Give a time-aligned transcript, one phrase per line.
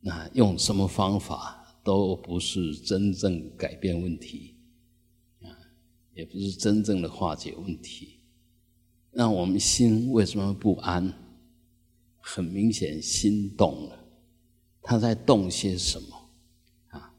[0.00, 4.54] 那用什么方法都不是真正改变问题，
[5.42, 5.48] 啊，
[6.14, 8.20] 也不是真正的化解问题。
[9.10, 11.12] 那我们心为什么不安？
[12.18, 14.04] 很明显，心动了，
[14.82, 16.30] 他在动些什么
[16.88, 17.12] 啊？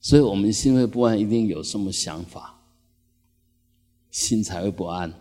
[0.00, 2.60] 所以我们心会不安，一定有什么想法，
[4.10, 5.12] 心才会不安。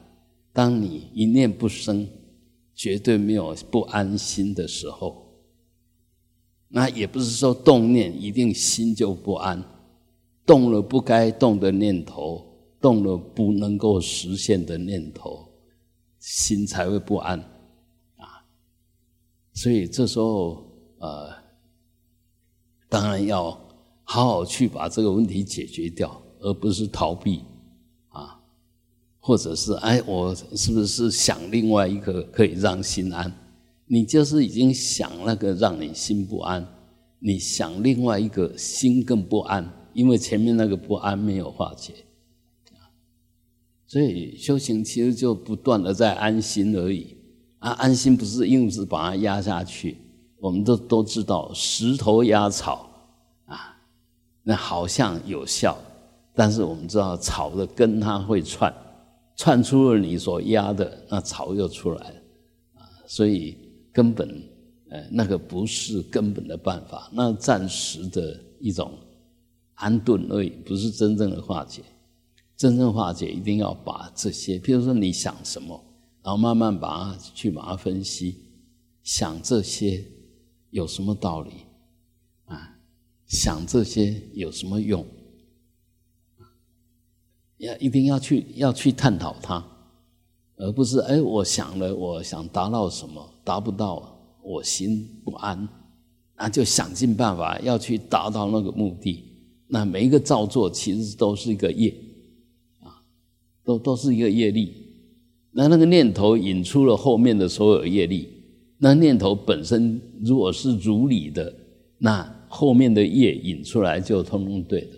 [0.52, 2.07] 当你一念不生，
[2.75, 5.22] 绝对没有不安心的时候。
[6.75, 9.63] 那也不是说动念一定心就不安，
[10.43, 12.43] 动了不该动的念头，
[12.81, 15.48] 动了不能够实现的念头，
[16.17, 17.39] 心才会不安。
[18.17, 18.41] 啊
[19.53, 20.65] 所以这时候，
[20.98, 21.29] 呃，
[22.90, 23.51] 当然要
[24.03, 27.43] 好好去把这个问题解决掉，而不是逃避，
[28.09, 28.41] 啊，
[29.20, 33.31] 或者是哎，我是不是想另外一个可以让心安？
[33.85, 36.65] 你就是已经想那个让你心不安，
[37.19, 41.93] 你想另外一个心更不安，因为前面那个不安没有化解，
[42.71, 42.90] 啊，
[43.85, 47.17] 所以修行其实就不断的在安心而已。
[47.59, 49.95] 啊，安心不是硬是把它压下去，
[50.41, 52.90] 我们都都知道，石头压草
[53.45, 53.77] 啊，
[54.43, 55.77] 那好像有效，
[56.35, 58.73] 但是我们知道草的根它会串，
[59.37, 62.15] 串出了你所压的，那草又出来了
[62.75, 63.57] 啊，所以
[63.94, 64.28] 根本
[64.90, 68.91] 呃那个不是根本的办法，那暂时的一种
[69.75, 71.81] 安顿而已，不是真正的化解。
[72.58, 75.81] 真正化解一定要把这些，譬如说你想什么。
[76.24, 78.38] 然后慢慢把它去把它分析，
[79.03, 80.06] 想这些
[80.69, 81.52] 有什么道理
[82.46, 82.78] 啊？
[83.28, 85.06] 想这些有什么用？
[87.58, 89.66] 要一定要去要去探讨它，
[90.57, 95.68] 而不是哎，我想了，我想达到什么，达不到，我心不安，
[96.38, 99.24] 那就想尽办法要去达到那个目的。
[99.68, 101.94] 那每一个造作其实都是一个业
[102.81, 103.01] 啊，
[103.63, 104.75] 都都是一个业力。
[105.52, 108.28] 那那个念头引出了后面的所有业力，
[108.78, 111.53] 那念头本身如果是如理的，
[111.97, 114.90] 那后面的业引出来就通通对的。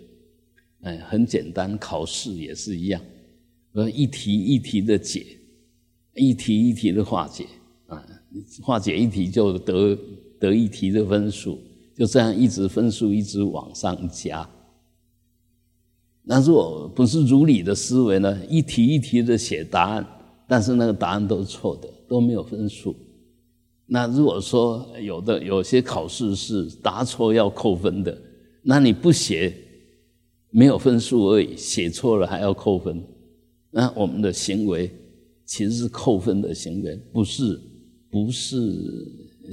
[0.82, 3.00] 哎，很简单，考试也是一样，
[3.72, 5.35] 呃，一题一题的解，
[6.16, 7.46] 一题一题的化解，
[7.86, 8.04] 啊，
[8.62, 9.96] 化解一题就得
[10.40, 11.58] 得一题的分数，
[11.96, 14.48] 就这样一直分数一直往上加。
[16.22, 20.04] 那如果不是如理的思维呢，一题一题的写答案。
[20.48, 22.94] 但是那个答案都是错的，都没有分数。
[23.84, 28.16] 那如果说有的有些考试是答错要扣分的，
[28.62, 29.52] 那你不写
[30.50, 33.02] 没有分数而已，写错了还要扣分。
[33.72, 34.88] 那我们的行为
[35.46, 37.58] 其实是扣分的行为，不是
[38.10, 38.58] 不是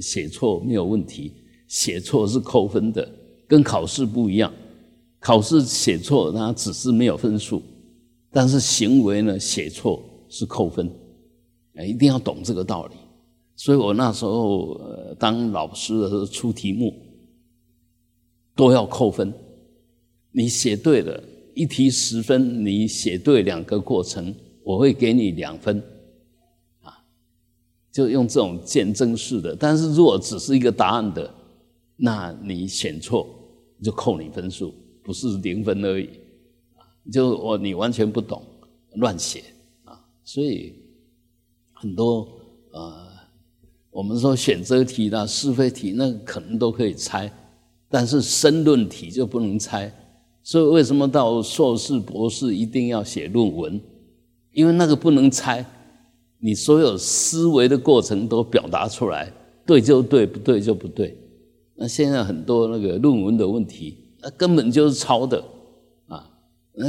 [0.00, 1.32] 写错没有问题，
[1.68, 3.08] 写错是扣分的，
[3.48, 4.52] 跟考试不一样。
[5.20, 7.62] 考试写错它只是没有分数，
[8.30, 10.10] 但是行为呢写错。
[10.26, 10.90] 是扣分，
[11.74, 12.94] 哎，一定要懂这个道理。
[13.54, 16.92] 所以我那时候呃当老师的时候出题目
[18.56, 19.32] 都要扣分。
[20.32, 21.22] 你写对了，
[21.54, 25.80] 一题十分，你写对两个过程，我会给你两分，
[26.80, 27.04] 啊，
[27.92, 29.54] 就用这种见证式的。
[29.54, 31.32] 但是如果只是一个答案的，
[31.96, 33.28] 那你选错
[33.82, 36.08] 就扣你分数，不是零分而已，
[37.12, 38.42] 就我你完全不懂，
[38.94, 39.44] 乱写
[39.84, 40.02] 啊。
[40.24, 40.74] 所以
[41.72, 42.26] 很多
[42.72, 43.06] 呃，
[43.90, 47.30] 我们说选择题啦、是非题，那可能都可以猜，
[47.90, 49.92] 但是申论题就不能猜。
[50.42, 53.80] 所以为什么到硕士、博士一定要写论文？
[54.54, 55.64] 因为那个不能猜，
[56.38, 59.30] 你所有思维的过程都表达出来，
[59.66, 61.18] 对就对，不对就不对。
[61.76, 65.42] 那现在很多那个论文的问题，那根本就是抄的
[66.06, 66.30] 啊！
[66.72, 66.86] 那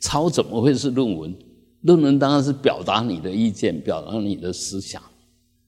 [0.00, 1.34] 抄怎么会是论文？
[1.80, 5.02] 论文当然是表达你的意见，表达你的思想，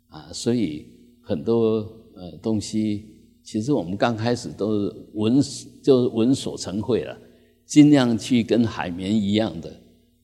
[0.08, 0.86] 啊，所以
[1.20, 1.78] 很多
[2.14, 3.04] 呃东西，
[3.42, 5.40] 其实我们刚开始都是闻
[5.82, 7.18] 就是闻所成会了，
[7.66, 9.72] 尽量去跟海绵一样的，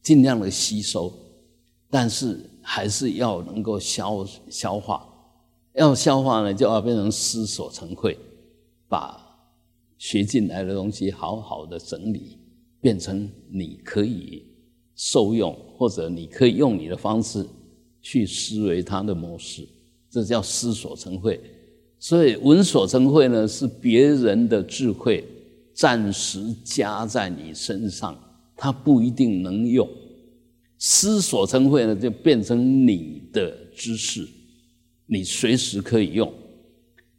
[0.05, 1.13] 尽量的吸收，
[1.91, 5.05] 但是还是要能够消消化，
[5.73, 8.17] 要消化呢，就要变成思所成会，
[8.89, 9.21] 把
[9.99, 12.39] 学进来的东西好好的整理，
[12.81, 14.47] 变成你可以。
[14.97, 17.45] 受用，或者你可以用你的方式
[18.01, 19.67] 去思维它的模式，
[20.09, 21.41] 这叫思所成慧。
[21.99, 25.27] 所以闻所成慧呢，是别人的智慧
[25.73, 28.17] 暂时加在你身上，
[28.57, 29.89] 它不一定能用。
[30.79, 34.29] 思所成慧呢，就变成你的知识，
[35.07, 36.31] 你随时可以用。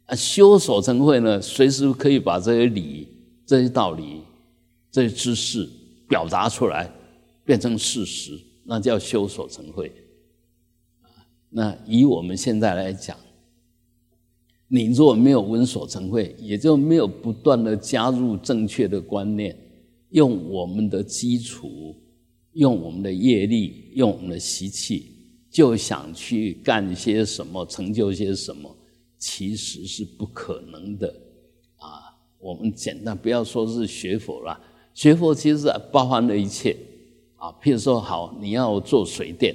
[0.04, 3.08] 啊，修所成慧呢，随时可以把这些理、
[3.44, 4.20] 这些道理、
[4.90, 5.68] 这些知识
[6.08, 6.88] 表达出来，
[7.44, 9.90] 变成事实，那叫修所成慧。
[11.50, 13.16] 那以我们现在来讲，
[14.68, 19.56] 你若没有闻所成慧，也就没有不断的加入正确的观念，
[20.16, 21.94] 用我们的基础，
[22.52, 25.12] 用我们的业力，用我们的习气，
[25.50, 28.74] 就想去干些什么，成就些什么。
[29.18, 31.06] 其实是不可能的
[31.76, 32.16] 啊！
[32.38, 34.58] 我们简单不要说是学佛了，
[34.94, 36.74] 学佛其实包含了一切
[37.36, 37.52] 啊。
[37.62, 39.54] 譬如说，好，你要做水电，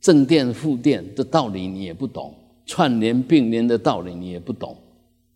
[0.00, 2.32] 正电、负电的道理你也不懂，
[2.66, 4.76] 串联并联的道理你也不懂，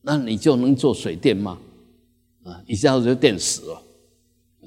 [0.02, 1.58] 那你就能做水电吗？
[2.45, 3.83] 啊，一下子就电死了。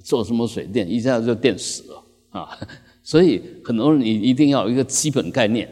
[0.03, 2.59] 做什么水电，一下子就电死了啊！
[3.03, 5.69] 所以很多人你一定要有一个基本概念。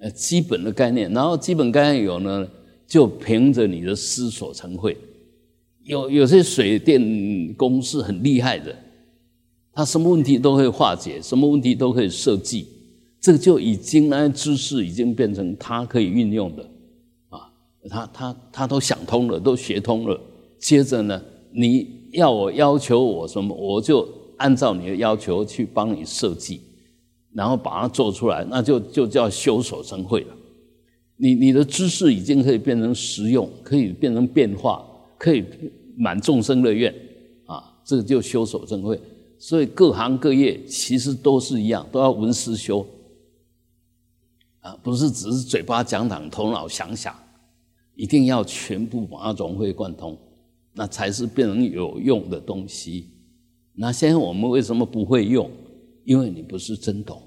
[0.00, 2.48] 呃，基本的概念，然后基本概念有呢，
[2.86, 4.96] 就凭着你的思索成会。
[5.82, 8.72] 有有些水电工是很厉害的，
[9.72, 12.68] 他什么问题都可以化解，什么问题都可以设计，
[13.20, 16.62] 这个就已经那知识已经变成他可以运用的
[17.30, 17.50] 啊，
[17.90, 20.20] 他他他都想通了，都学通了。
[20.60, 21.20] 接着呢，
[21.60, 26.62] 你要我要求我什么，我就按照你的要求去帮你设计。
[27.34, 30.34] 然后把它做出来，那就就叫修所成慧了。
[31.16, 34.84] 你你的知识已经可以变成实用，可以变成变化，
[35.18, 35.44] 可以
[35.96, 36.92] 满众生的愿
[37.44, 37.62] 啊！
[37.84, 38.98] 这个就修所成慧。
[39.38, 42.84] 所以各行各业其实都是一样，都要闻思修
[44.60, 47.14] 啊，不是只是嘴巴讲讲，头脑想想，
[47.94, 50.16] 一定要全部把它融会贯通，
[50.78, 53.10] 那才是变成有用的东西。
[53.74, 55.50] 那现在我们为什么不会用？
[56.04, 57.20] 因为你不是真懂，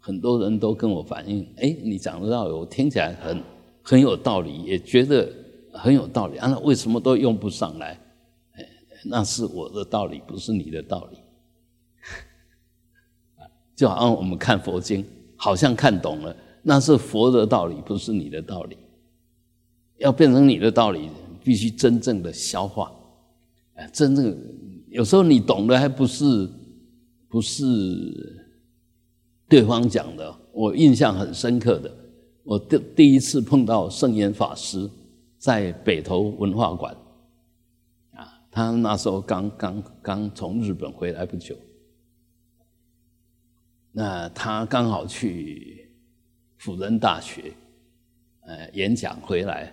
[0.00, 3.40] 很多人都跟我反映，哎，你讲的道理我听起来很
[3.82, 5.32] 很有道理，也觉得
[5.72, 7.96] 很有道理，啊，那为什么都用不上来？
[8.54, 8.68] 哎，
[9.04, 11.18] 那是我的道理，不是你的道理。
[13.76, 15.04] 就好像我们看佛经，
[15.36, 18.76] 好像看懂了，那是佛的道理，不是你的道理。
[19.98, 21.08] 要变成你的道理，
[21.44, 22.92] 必须真正的消化，
[23.74, 24.36] 哎，真正
[24.88, 26.48] 有时候你懂的还不是。
[27.32, 27.64] 不是
[29.48, 31.90] 对方讲的，我印象很深刻的。
[32.42, 34.86] 我第第一次碰到圣严法师，
[35.38, 36.94] 在北投文化馆，
[38.12, 41.56] 啊，他那时候刚刚刚从日本回来不久，
[43.92, 45.88] 那他刚好去
[46.58, 47.54] 辅仁大学，
[48.42, 49.72] 呃，演讲回来，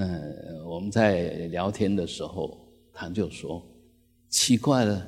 [0.00, 2.56] 嗯，我们在聊天的时候，
[2.92, 3.66] 他就说，
[4.28, 5.04] 奇怪了。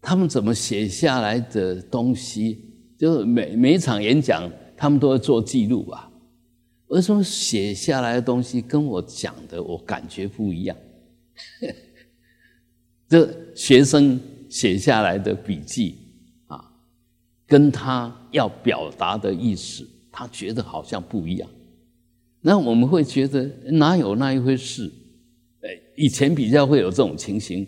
[0.00, 6.10] 他们怎么写下来的东西，就是每每一场演讲，他们都会做记录吧？
[6.88, 10.76] 为什么写下来的东西跟我讲的我感觉不一样？
[13.08, 14.20] 这学生
[14.50, 15.98] 写下来的笔记
[16.48, 16.72] 啊，
[17.46, 21.48] 跟他要表达的意思，他觉得好像不一样。
[22.46, 24.92] 那我们会觉得哪有那一回事？
[25.62, 27.66] 哎，以前比较会有这种情形。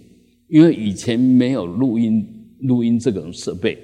[0.48, 2.24] 因为以前没有录音
[2.60, 3.76] 录音这种设备，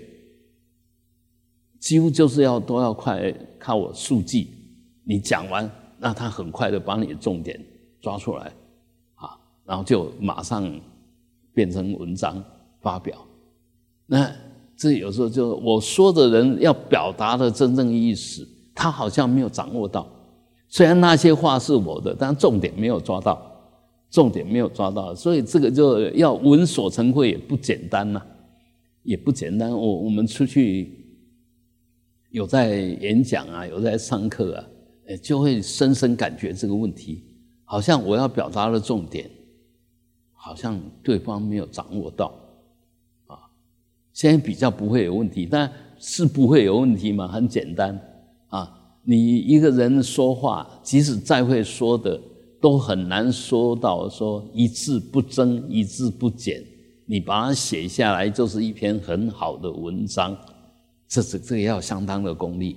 [1.80, 4.46] 几乎就是要都要快靠我速记。
[5.02, 5.68] 你讲完，
[5.98, 7.60] 那他很快的把你的重点
[8.00, 8.44] 抓出来，
[9.16, 10.72] 啊，然后就马上
[11.52, 12.40] 变成文章
[12.80, 13.26] 发表。
[14.06, 14.32] 那
[14.76, 20.08] 这有时候就我说的人要表达的真正意思，他好像没有掌握到。
[20.72, 23.50] 虽然那些话是我的，但重点没有抓到。
[24.10, 28.20] 重点没有抓到，所以这个就要闻所成慧也不简单呐，
[29.02, 29.70] 也不简单。
[29.70, 31.02] 我我们出去
[32.30, 34.64] 有在演讲啊，有在上课啊，
[35.22, 37.22] 就会深深感觉这个问题，
[37.64, 39.30] 好像我要表达的重点，
[40.34, 42.34] 好像对方没有掌握到
[43.28, 43.36] 啊。
[44.12, 47.26] 现在比较不会有问题，但是不会有问题吗？
[47.28, 47.98] 很简单，
[49.04, 52.20] 你一个人说话，即使再会说的。
[52.60, 56.62] 都很难说到说一字不增，一字不减，
[57.06, 60.38] 你把它写下来就是一篇很好的文章，
[61.08, 62.76] 这这这个要相当的功力。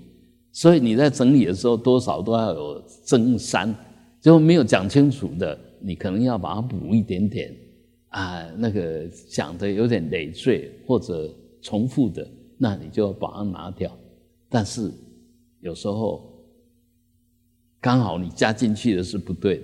[0.51, 3.75] 所以你在整理的时候，多少都要有增删，
[4.19, 7.55] 就没有讲清楚的，你可能要把它补一点点
[8.07, 8.43] 啊。
[8.57, 12.27] 那个讲的有点累赘或者重复的，
[12.57, 13.95] 那你就要把它拿掉。
[14.49, 14.91] 但是
[15.65, 16.31] 有时候
[17.81, 19.63] 刚好你加进去的是不对的。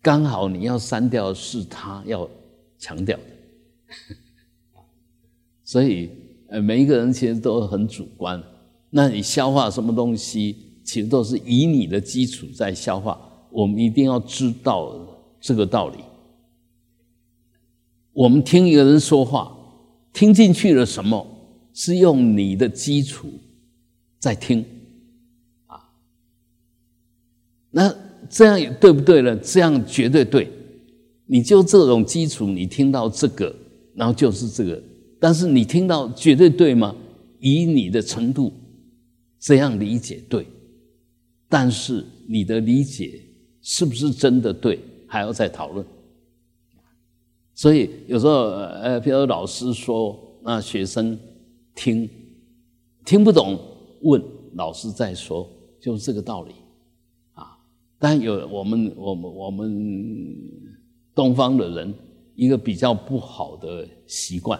[0.00, 2.30] 刚好你要删掉是他要
[2.78, 4.16] 强调的，
[5.64, 6.10] 所以
[6.48, 8.40] 呃每一个人其实都很主观。
[8.88, 13.20] 那你消化什么东西，其实都是以你的基础在消化。
[13.50, 14.96] 我们一定要知道
[15.40, 15.98] 这个道理。
[18.12, 19.56] 我们听一个人说话，
[20.12, 21.26] 听进去了什么？
[21.74, 23.28] 是用你的基础
[24.18, 24.64] 在听？
[27.70, 27.94] 那
[28.28, 29.36] 这样也对不对呢？
[29.36, 30.50] 这样绝对对。
[31.26, 33.54] 你就这种基础，你听到这个，
[33.94, 34.82] 然后就是这个。
[35.20, 36.96] 但是你听到绝对对吗？
[37.38, 38.52] 以你的程度
[39.38, 40.46] 这样理解对，
[41.48, 43.22] 但是你的理解
[43.62, 45.86] 是不是真的对，还要再讨论。
[47.54, 51.18] 所以有时候，呃，比如老师说，那学生
[51.74, 52.08] 听
[53.04, 53.58] 听不懂，
[54.02, 54.22] 问
[54.54, 55.48] 老师再说，
[55.80, 56.52] 就是这个道理。
[58.00, 60.36] 但有我们，我们，我们
[61.14, 61.94] 东方的人
[62.34, 64.58] 一个比较不好的习惯，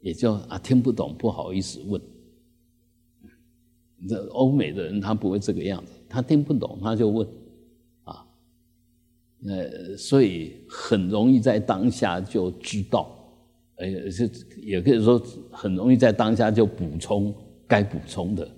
[0.00, 2.00] 也就啊听不懂，不好意思问。
[4.08, 7.26] 这欧美的人他不会这个样子，他听不懂他就问。
[8.04, 8.24] 啊
[9.46, 13.10] 呃，所以很容易在当下就知道，
[13.76, 14.30] 呃，是
[14.62, 15.18] 也可以说
[15.50, 17.34] 很容易在当下就补充
[17.66, 18.48] 该补充的。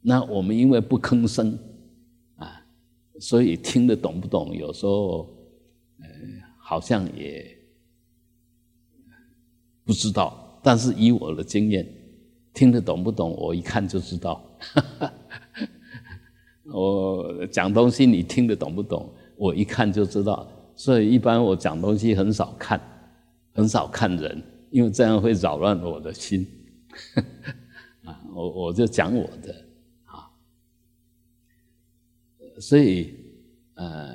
[0.00, 1.56] 那我们因为不吭声，
[3.20, 5.28] 所以听得懂不懂，有时候
[6.00, 6.06] 呃
[6.58, 7.56] 好像也
[9.84, 10.58] 不知道。
[10.62, 11.86] 但是以我的经验，
[12.52, 14.42] 听得懂不懂，我一看就知道。
[16.72, 19.12] 我讲东西，你听得懂不懂？
[19.36, 20.46] 我一看就知道，
[20.76, 22.80] 所以一般我讲东西很少看，
[23.52, 26.46] 很少看人，因为这样会扰乱我的心。
[28.04, 29.54] 啊，我我就讲我的，
[32.60, 33.14] 所以
[33.74, 34.14] 呃，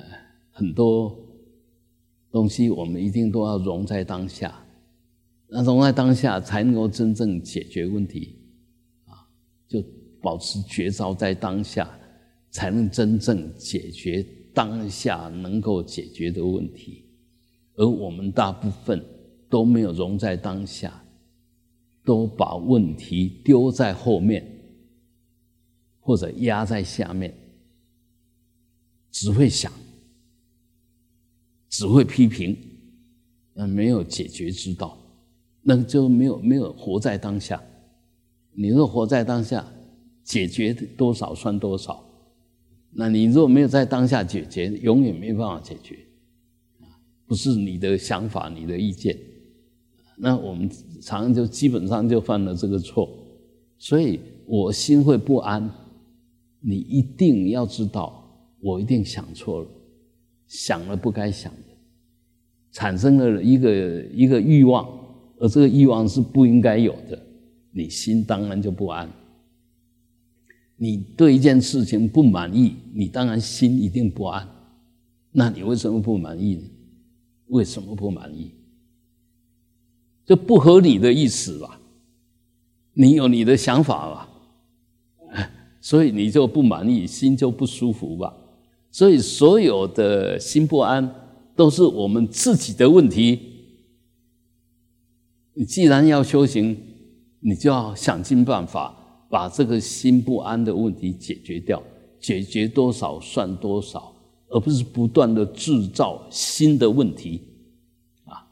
[0.50, 1.18] 很多
[2.30, 4.64] 东西我们一定都要融在当下，
[5.48, 8.38] 那融在当下才能够真正解决问题
[9.04, 9.28] 啊，
[9.66, 9.82] 就
[10.22, 11.90] 保持绝招在当下，
[12.50, 14.24] 才能真正解决。
[14.54, 17.04] 当下能够解决的问题，
[17.74, 19.04] 而我们大部分
[19.50, 21.04] 都没有融在当下，
[22.02, 24.42] 都把问题丢在后面，
[26.00, 27.34] 或者压在下面，
[29.18, 29.72] 只会想，
[31.70, 32.54] 只会批评，
[33.54, 34.98] 那没有解决之道，
[35.62, 37.58] 那就没有没有活在当下。
[38.52, 39.66] 你若活在当下，
[40.22, 42.04] 解决多少算多少。
[42.90, 45.98] 那你如果没有在当下解决，永远没办法解决，
[47.26, 49.18] 不是你的想法、你的意见，
[50.18, 50.68] 那我们
[51.00, 53.08] 常常就基本上就犯了这个错，
[53.78, 55.70] 所以我心会不安。
[56.60, 58.25] 你一定要知道，
[58.66, 59.68] 我一定想错了，
[60.48, 61.68] 想了不该想的，
[62.72, 64.84] 产生了一个一个欲望，
[65.38, 67.16] 而这个欲望是不应该有的，
[67.70, 69.08] 你心当然就不安。
[70.76, 74.46] 你对一件事情不满意，你当然心一定不安。
[75.30, 76.62] 那你为什么不满意呢？
[77.46, 78.50] 为什么不满意？
[80.24, 81.80] 这不合理的意思吧？
[82.94, 85.48] 你有你的想法吧？
[85.80, 88.36] 所以你就不满意，心就不舒服吧？
[88.96, 91.14] 所以所有的心不安，
[91.54, 93.38] 都是我们自己的问题。
[95.52, 96.74] 你既然要修行，
[97.40, 99.28] 你就要想尽办法。
[99.28, 101.82] 把这个心不安的问题解决掉，
[102.18, 104.14] 解决多少算多少，
[104.48, 107.42] 而不是不断的制造新的问题。
[108.24, 108.48] 啊，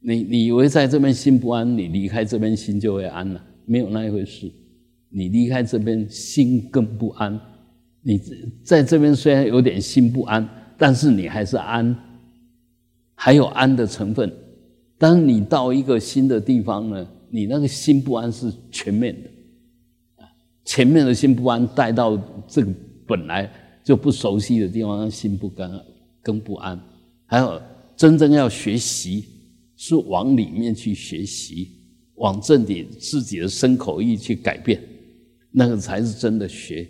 [0.00, 3.44] 你你以为在这边心不安，你离开这边心就会安了？
[3.66, 4.50] 没有那一回事。
[5.10, 7.40] 你离开这边心更不安。
[8.02, 8.20] 你
[8.64, 11.96] 在这边虽然有点心不安，但是你还是安，
[13.14, 14.30] 还有安的成分。
[14.98, 19.30] 当你到一个新的地方呢，你那个心不安是全面的。
[20.64, 22.16] 前面的心不安带到
[22.46, 22.72] 这个
[23.06, 23.50] 本来
[23.82, 25.70] 就不熟悉的地方，心不甘
[26.22, 26.80] 更不安。
[27.26, 27.60] 还有
[27.96, 29.24] 真正要学习，
[29.76, 31.68] 是往里面去学习，
[32.14, 34.80] 往正点自己的身口意去改变，
[35.50, 36.88] 那个才是真的学。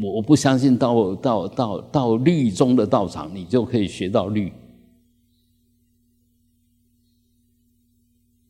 [0.00, 4.52] 我我不相信到到到到律中的道场，你就可以学到律。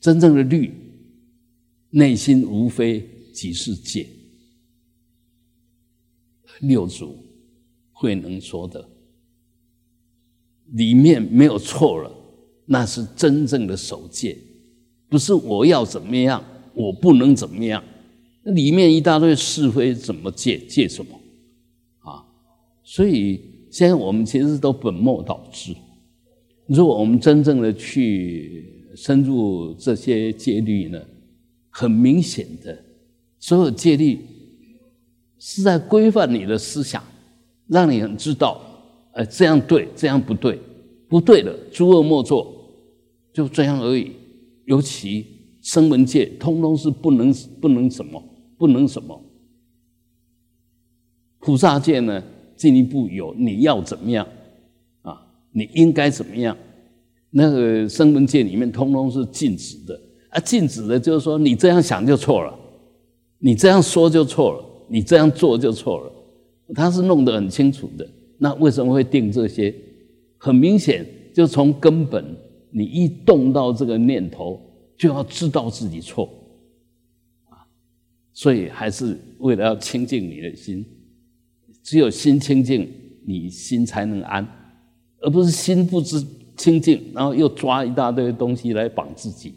[0.00, 0.72] 真正的律，
[1.90, 4.06] 内心无非即是戒。
[6.60, 7.16] 六祖
[7.90, 8.88] 慧能说的，
[10.72, 12.12] 里面没有错了，
[12.66, 14.38] 那是真正的守戒，
[15.08, 17.82] 不是我要怎么样，我不能怎么样。
[18.42, 20.58] 那里面一大堆是非，怎么戒？
[20.58, 21.18] 戒什么？
[22.84, 23.40] 所以
[23.72, 25.74] 现在我们其实都本末倒置。
[26.66, 31.02] 如果我们真正的去深入这些戒律呢，
[31.70, 32.84] 很明显的，
[33.40, 34.20] 所有戒律。
[35.46, 37.04] 是在规范你的思想，
[37.66, 38.62] 让你很知道，
[39.12, 40.58] 哎，这样对，这样不对，
[41.06, 42.50] 不对的，诸恶莫作，
[43.30, 44.12] 就这样而已。
[44.64, 45.26] 尤其
[45.60, 48.22] 声闻界，通通是不能不能什么，
[48.56, 49.20] 不能什么。
[51.40, 52.24] 菩萨界呢，
[52.64, 54.26] 进一步有你要怎么样
[55.02, 55.20] 啊？
[55.52, 56.56] 你应该怎么样？
[57.28, 60.40] 那个声闻界里面，通通是禁止的啊！
[60.40, 62.58] 禁止的就是说，你这样想就错了，
[63.38, 66.12] 你这样说就错了，你这样做就错了。
[66.74, 68.08] 他是弄得很清楚的。
[68.38, 69.74] 那为什么会定这些？
[70.38, 72.24] 很明显，就从根本，
[72.70, 74.58] 你一动到这个念头，
[74.96, 76.30] 就要知道自己错
[77.50, 77.60] 啊！
[78.32, 80.82] 所以还是为了要清净你的心。
[81.84, 82.90] 只有心清净，
[83.26, 84.44] 你心才能安，
[85.20, 86.20] 而不是心不知
[86.56, 89.52] 清净，然后又抓一大堆东西来绑自己，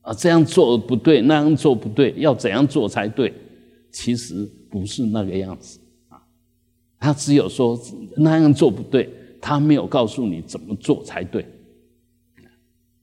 [0.00, 3.32] 啊，这样做不对，那样做不对，要怎样做才对？
[3.92, 6.18] 其实不是那个样子啊，
[6.98, 7.78] 他只有说
[8.16, 11.44] 那样做不对，他没有告诉你怎么做才对。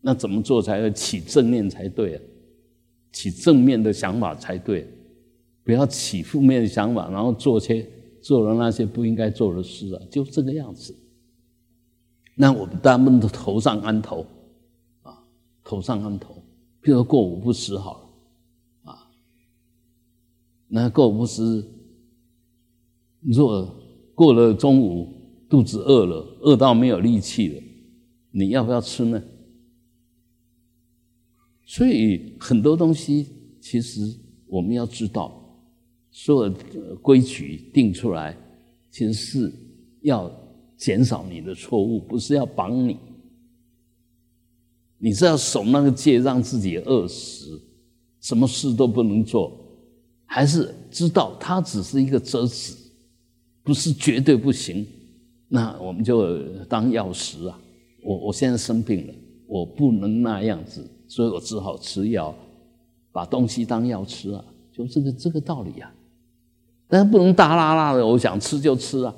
[0.01, 2.21] 那怎么做才会起正念才对啊？
[3.11, 4.87] 起正面的想法才对，
[5.63, 7.85] 不要起负面的想法，然后做些。
[8.25, 10.97] 做了那些不应该做的事啊，就这个样子。
[12.33, 14.25] 那我们大部分都头上安头，
[15.03, 15.23] 啊，
[15.63, 16.33] 头上安头。
[16.81, 17.99] 譬如过午不食好
[18.83, 19.07] 了，啊，
[20.67, 21.63] 那过午不食，
[23.21, 23.71] 若
[24.15, 25.07] 过了中午
[25.47, 27.61] 肚子饿了，饿到没有力气了，
[28.31, 29.21] 你要不要吃呢？
[31.63, 33.27] 所以很多东西，
[33.61, 34.17] 其实
[34.47, 35.43] 我们要知道。
[36.17, 38.37] 所有的规矩定出来，
[38.89, 39.53] 其实是
[40.01, 40.31] 要
[40.77, 42.97] 减少你的错误，不是要绑你。
[44.97, 47.61] 你是要守那个戒，让自己饿死，
[48.21, 49.51] 什么事都不能做，
[50.23, 52.73] 还是知道它只是一个遮止，
[53.61, 54.87] 不是绝对不行？
[55.49, 57.59] 那我们就当药食啊！
[58.01, 59.13] 我我现在生病了，
[59.47, 62.33] 我不能那样子，所以我只好吃药，
[63.11, 65.93] 把东西当药吃啊，就这个这个道理呀。
[66.87, 69.13] 但是不能大拉拉的，我想吃就吃啊，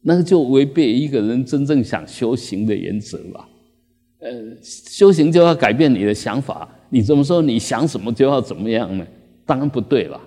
[0.00, 3.48] 那个就违背一个人真正想修行的原则吧。
[4.18, 4.30] 呃，
[4.62, 9.06] 修行就要改变你的想法，你怎么说你想什么就要怎么样呢？
[9.44, 10.20] 当然不对了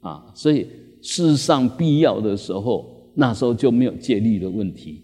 [0.00, 0.24] 啊。
[0.34, 0.66] 所以
[1.02, 5.02] 事实上必要的时候，那时候就没有戒律的问题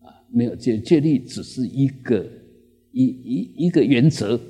[0.00, 2.26] 啊，没有戒戒律只是一个
[2.92, 4.40] 一一一个原则。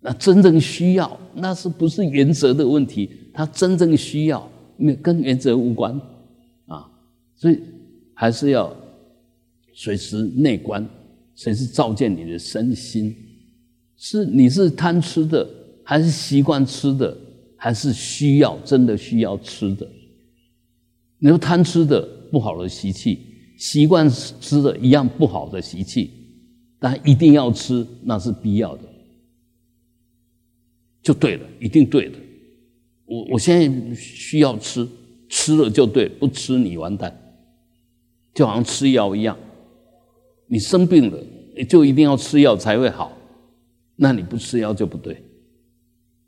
[0.00, 3.10] 那真正需要，那是不是原则的问题？
[3.34, 4.48] 他真正需要。
[4.78, 5.92] 没跟原则无关，
[6.66, 6.88] 啊，
[7.36, 7.60] 所以
[8.14, 8.74] 还是要
[9.74, 10.88] 随时内观，
[11.34, 13.14] 随时照见你的身心，
[13.96, 15.46] 是你是贪吃的，
[15.84, 17.14] 还是习惯吃的，
[17.56, 19.86] 还是需要真的需要吃的？
[21.18, 23.18] 你说贪吃的不好的习气，
[23.58, 26.10] 习惯吃的一样不好的习气，
[26.78, 28.82] 但一定要吃，那是必要的，
[31.02, 32.18] 就对了，一定对的。
[33.08, 34.86] 我我现在需要吃，
[35.30, 37.18] 吃了就对，不吃你完蛋，
[38.34, 39.34] 就好像吃药一样，
[40.46, 41.18] 你生病了
[41.66, 43.10] 就一定要吃药才会好，
[43.96, 45.22] 那你不吃药就不对，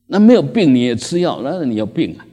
[0.06, 2.24] 那没有病你也吃药，那你有病啊，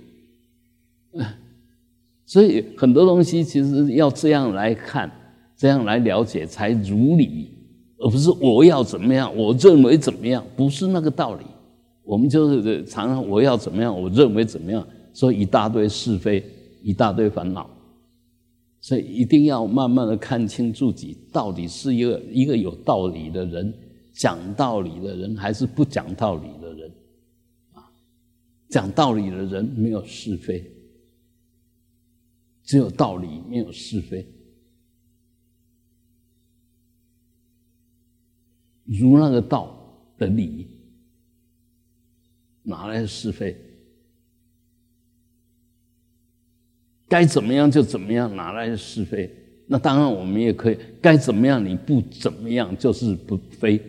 [2.25, 5.11] 所以很多东西其实要这样来看，
[5.57, 7.51] 这样来了解才如理，
[7.97, 11.43] 而不是我要怎么样，我认为怎么样，不是那个道理。
[12.07, 16.41] 我们就是常常我要怎么样，我认为怎么样，说一大堆是非，
[16.81, 17.69] 一大堆烦恼，
[18.79, 23.73] 所以一定要慢慢的看清自己到底是一个一个有道理的人，
[24.13, 26.91] 讲道理的人，还是不讲道理的人，
[27.73, 27.83] 啊，
[28.69, 30.63] 讲道理的人没有是非，
[32.63, 34.25] 只有道理没有是非，
[38.85, 39.77] 如那个道
[40.17, 40.67] 的理。
[42.67, 43.55] 哪来是非？
[47.07, 49.33] 该怎么样就怎么样，哪来的是非？
[49.65, 53.81] 那当然，我们也可以该怎么样，你不怎么样就是不非。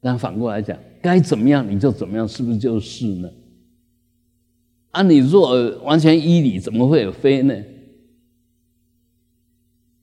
[0.00, 3.28] 但反过来讲，该怎么样你就怎么样，是不是就是呢？
[4.92, 7.64] 啊，你若完全依理，怎么会有非呢？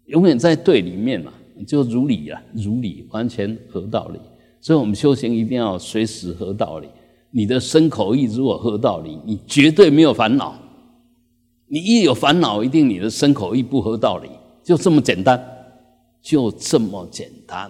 [0.08, 1.34] 永远在对里面嘛，
[1.66, 4.20] 就如理啊，如理完全合道理。
[4.60, 6.90] 所以我们修行一定要随时合道理。
[7.32, 10.56] 你的身口意如果合道理，你绝对没有烦恼。
[11.68, 14.30] 你一有烦恼，一定你的身口意不合道理，
[14.64, 15.38] 就这么简单，
[16.22, 17.70] 就这么简单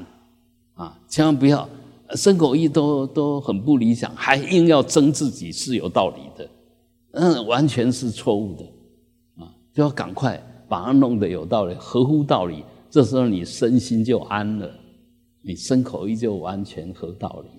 [0.75, 0.99] 啊！
[1.09, 1.67] 千万不要
[2.15, 6.49] 身口意都都很不理想，还硬要争自己是有道理的，
[7.13, 8.63] 嗯，完全是错误的
[9.43, 10.39] 啊就要赶快
[10.69, 12.63] 把它弄得有道理，合乎道理。
[12.91, 14.69] 这时候你身心就安了，
[15.41, 17.56] 你身口意就完全合道理，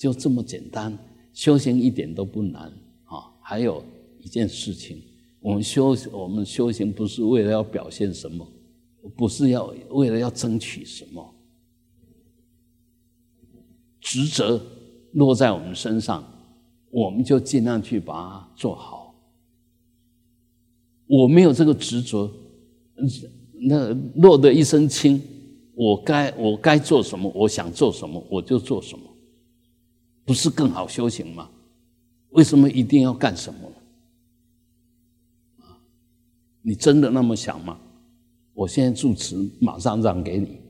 [0.00, 0.96] 就这么简单。
[1.34, 2.62] 修行一点都不难
[3.04, 3.30] 啊。
[3.42, 3.84] 还有
[4.18, 5.02] 一件事情，
[5.40, 8.46] 我们修我们修行不是为了要表现什么，
[9.14, 11.34] 不是要为了要争取什么，
[14.00, 14.58] 职责
[15.12, 16.24] 落在我们身上，
[16.90, 19.14] 我们就尽量去把它做好。
[21.06, 22.30] 我没有这个执着，
[23.52, 25.20] 那落得一身轻，
[25.74, 29.04] 我该我该做什么，我想做什么，我就做什么，
[30.24, 31.50] 不是更好修行吗？
[32.30, 33.72] 为什么一定要干什么？
[35.64, 35.78] 啊，
[36.62, 37.78] 你真的那么想吗？
[38.54, 40.60] 我现在住持马上让给你，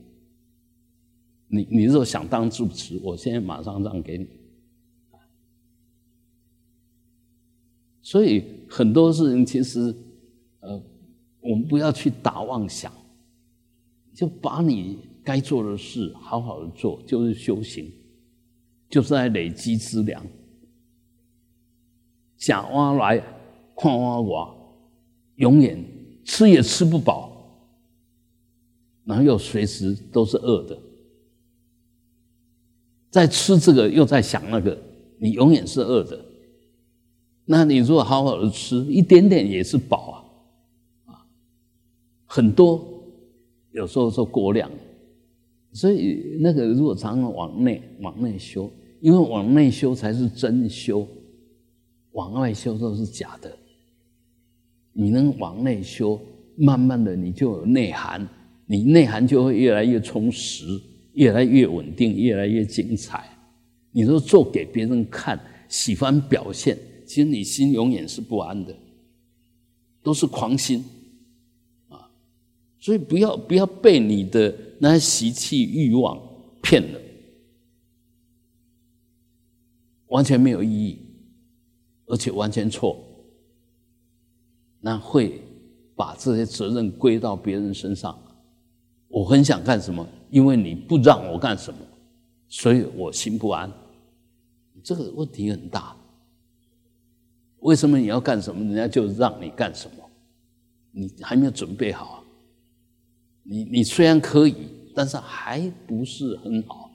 [1.47, 4.27] 你你若想当住持，我现在马上让给你。
[8.01, 9.95] 所以很多事情其实，
[10.61, 10.81] 呃。
[11.43, 12.93] 我们不要去打妄想，
[14.13, 17.91] 就把你该做的事好好的做，就是修行，
[18.91, 20.23] 就是在累积资粮。
[22.37, 23.23] 假挖来，
[23.73, 24.53] 矿挖挖，
[25.35, 25.83] 永远
[26.25, 27.31] 吃也吃不饱，
[29.05, 30.77] 然后又随时都是饿的。
[33.09, 34.77] 在吃这个，又在想那个，
[35.19, 36.25] 你永远是饿的。
[37.45, 40.25] 那你如果好好的吃，一点点也是饱
[41.05, 41.25] 啊。
[42.25, 42.81] 很多
[43.71, 44.71] 有时候说过量，
[45.73, 51.05] 所以那个如果常常往内往内修，因为往内修才是真修，
[52.11, 53.57] 往外修都是假的。
[54.93, 56.21] 你能往内修，
[56.55, 58.25] 慢慢的你就有内涵，
[58.67, 60.65] 你内涵就会越来越充实，
[61.13, 63.27] 越来越稳定，越来越精彩。
[63.91, 68.75] 你说做给别人看，喜欢表现，其实你心永远是不安的，
[70.03, 70.85] 都是狂心
[71.89, 72.07] 啊。
[72.79, 76.21] 所以不要不要被你的那些习气欲望
[76.61, 77.00] 骗了，
[80.11, 80.99] 完全没有意义，
[82.05, 82.97] 而且完全错。
[84.79, 85.41] 那会
[85.95, 88.17] 把这些责任归到别人身上。
[89.07, 91.79] 我很想干什么，因为你不让我干什么，
[92.47, 93.71] 所以我心不安。
[94.83, 95.95] 这个问题很大。
[97.59, 99.97] 为什么你要干什么，人家就让你干什么？
[100.91, 102.23] 你还没有准备好。
[103.43, 104.55] 你你虽然可以，
[104.93, 106.91] 但是还不是很好，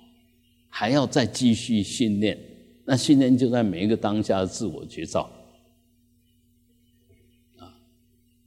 [0.68, 2.38] 还要再继续训练。
[2.86, 5.28] 那训练就在每一个当下的自我觉照
[7.58, 7.74] 啊，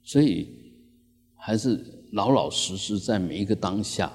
[0.02, 0.48] 所以
[1.34, 1.78] 还是
[2.12, 4.10] 老老实实在每一个当下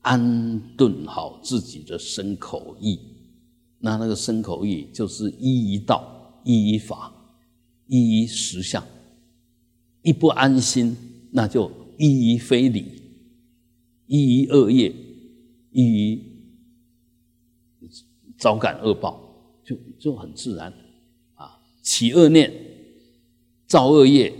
[0.00, 2.98] 安顿好自己的身口意。
[3.78, 7.12] 那那个身口意就是一一道、一一法、
[7.86, 8.82] 一一实相。
[10.02, 10.96] 一不安心，
[11.30, 13.02] 那就一一非礼。
[14.06, 14.90] 一一恶业，
[15.70, 16.22] 一于
[18.38, 19.27] 早感恶报，
[19.68, 20.72] 就就很自然
[21.34, 21.60] 啊。
[21.82, 22.50] 起恶念，
[23.66, 24.32] 造恶业，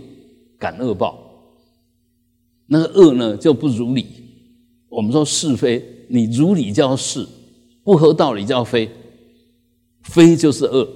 [0.57, 1.19] 感恶报。
[2.65, 4.07] 那个恶呢，就不如理。
[4.87, 7.27] 我们说是非，你如理叫是，
[7.83, 8.89] 不合道理叫非，
[10.01, 10.87] 非就是恶，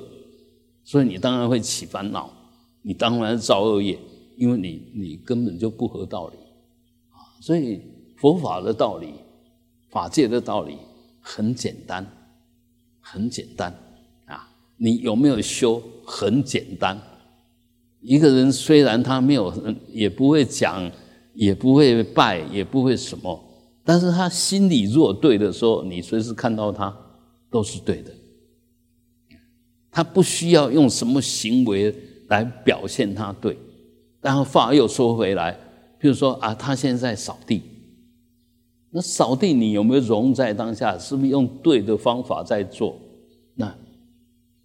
[0.84, 2.34] 所以你当然会起烦恼，
[2.82, 4.00] 你当然造恶业，
[4.38, 6.38] 因为你你根本就不合道理
[7.12, 7.82] 啊，所以。
[8.16, 9.16] 佛法的道理，
[9.90, 10.78] 法界的道理
[11.20, 12.10] 很简单，
[13.02, 13.78] 很简单！
[14.78, 15.82] 你有没有修？
[16.06, 17.00] 很简单。
[18.02, 19.54] 一个人虽然他没有，
[19.90, 20.92] 也不会讲，
[21.34, 23.42] 也不会拜，也不会什么，
[23.86, 26.94] 但是他心里若对的时候，你随时看到他
[27.50, 28.12] 都是对的。
[29.90, 31.96] 他不需要用什么行为
[32.28, 33.58] 来表现他对。
[34.20, 35.58] 然后话又说回来，
[35.98, 37.62] 比如说啊，他现在扫地。
[38.90, 40.98] 那扫地，你有没有融在当下？
[40.98, 43.00] 是不是用对的方法在做？
[43.56, 43.74] 那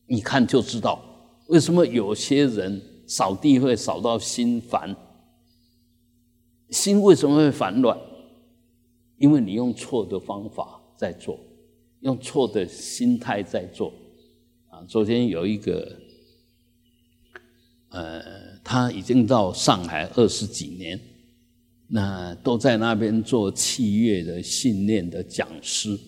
[0.09, 1.01] 一看就知道，
[1.47, 4.97] 为什么有些人扫地会扫到心烦？
[6.71, 7.99] 心为什么会烦乱？
[9.19, 11.39] 因为你用错的方法在做，
[12.01, 13.93] 用错的心态在做。
[14.69, 15.97] 啊，昨天有一个，
[17.91, 18.23] 呃，
[18.65, 20.99] 他已经到上海二十几年。
[21.91, 25.99] 那都在那边做器乐的训练的讲师，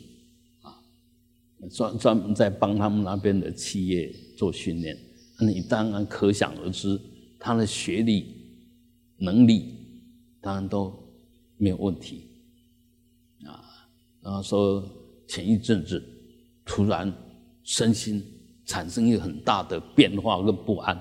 [1.68, 4.96] 专专门在帮他们那边的企业做训练。
[5.38, 7.00] 那你当然可想而知，
[7.38, 8.36] 他的学历、
[9.16, 9.74] 能力
[10.40, 10.92] 当然都
[11.56, 12.28] 没有问题，
[13.44, 13.60] 啊，
[14.22, 14.82] 然后说
[15.28, 16.02] 前一阵子
[16.64, 17.12] 突然
[17.62, 18.22] 身心
[18.64, 20.98] 产生一个很大的变化跟不安，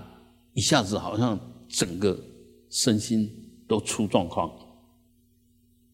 [0.54, 2.18] 一下子好像整个
[2.70, 3.30] 身心
[3.68, 4.50] 都出状况，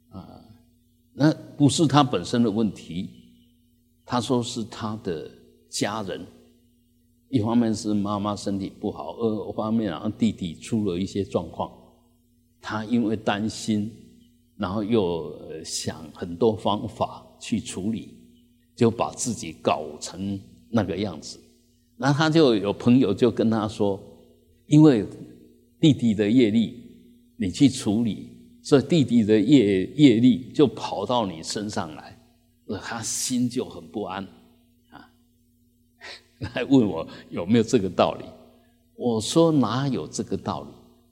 [0.10, 0.42] 啊，
[1.14, 3.25] 那不是他本身的问题，
[4.06, 5.30] 他说是他的
[5.70, 6.26] 家人，
[7.30, 11.72] 一方面是妈妈身体不好，二方面然后弟弟出了一些状况，
[12.62, 13.92] 他因为担心，
[14.58, 18.16] 然后又想很多方法去处理，
[18.76, 20.40] 就把自己搞成
[20.70, 21.40] 那个样子。
[21.98, 24.00] 那他就有朋友就跟他说，
[24.68, 25.06] 因为
[25.80, 26.84] 弟弟的业力
[27.38, 28.30] 你去处理，
[28.62, 32.15] 所以弟弟的业业力就跑到你身上来，
[32.66, 34.24] 那他心就很不安
[34.90, 35.10] 啊。
[36.56, 38.26] 来问我有没有这个道理？
[38.96, 40.70] 我说哪有这个道理？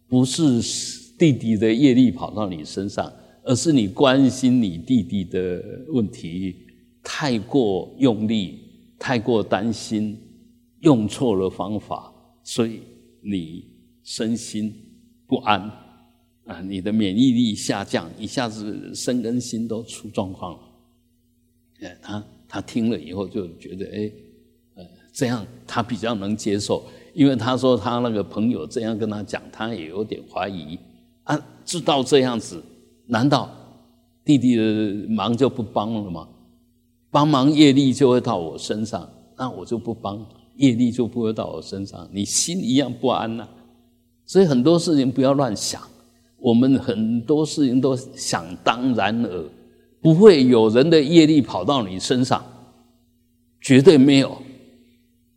[0.07, 0.61] 不是
[1.17, 3.11] 弟弟的业力跑到你身上，
[3.43, 6.55] 而是你关心你弟弟的问题
[7.01, 8.59] 太过用力，
[8.97, 10.19] 太过担心。
[10.81, 12.13] 用错了方法，
[12.43, 12.81] 所以
[13.21, 13.65] 你
[14.03, 14.75] 身心
[15.25, 15.61] 不安
[16.43, 16.59] 啊！
[16.59, 20.59] 你的免疫力下降，一下子身跟心都出状况了。
[21.83, 24.11] 哎，他他听了以后就觉得，哎，
[24.75, 30.77] 呃，这样他比较能接受，因为他说他那个朋友这样跟他讲，他也有点怀疑
[31.23, 31.39] 啊。
[31.65, 32.61] 知道这样子，
[33.05, 33.49] 难道
[34.25, 36.27] 弟弟的忙就不帮了吗？
[37.09, 40.25] 帮忙业力就会到我身上，那我就不帮。
[40.55, 43.47] 业力就不会到我身上，你心一样不安呐。
[44.25, 45.81] 所以很多事情不要乱想，
[46.37, 49.49] 我们很多事情都想当然而
[50.03, 52.43] 不会有人的业力跑到你身上，
[53.61, 54.37] 绝对没有。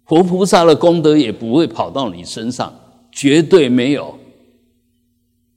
[0.04, 2.74] 佛菩萨的功德也不会跑到你身上，
[3.12, 4.18] 绝对没有。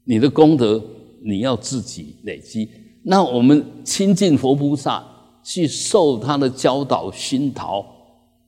[0.05, 0.81] 你的功德
[1.23, 2.69] 你要自己累积。
[3.03, 5.03] 那我们亲近佛菩萨，
[5.43, 7.83] 去受他的教导熏陶。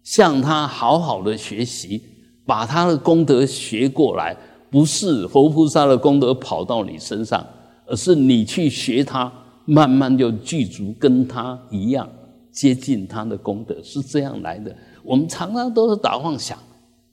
[0.03, 2.01] 向他好好的学习，
[2.45, 4.35] 把他的功德学过来，
[4.69, 7.45] 不是佛菩萨的功德跑到你身上，
[7.85, 9.31] 而是你去学他，
[9.71, 12.09] 慢慢就具足跟他一样
[12.51, 14.75] 接近他的功德，是这样来的。
[15.01, 16.57] 我们常常都是打妄想，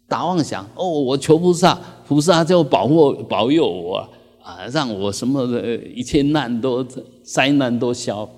[0.08, 3.98] 打妄想哦，我求菩萨，菩萨就保护保佑我
[4.42, 6.84] 啊，让我什么的一切难都
[7.22, 8.28] 灾难都消，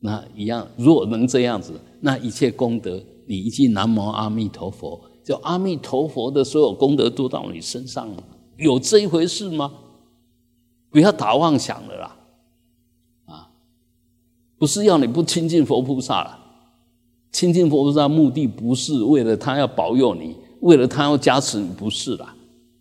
[0.00, 2.98] 那一样，若能这样子，那一切功德。
[3.26, 8.24] 你一句南无阿弥陀佛，就阿弥陀佛的所有功德都到你身上了，
[8.56, 9.70] 有这一回事吗？
[10.90, 12.16] 不要打妄想了啦，
[14.66, 16.36] 不是要你不亲近佛菩萨了，
[17.30, 22.34] 亲近佛菩萨目的不是为了他要保佑你，为了他要加持你，不是啦，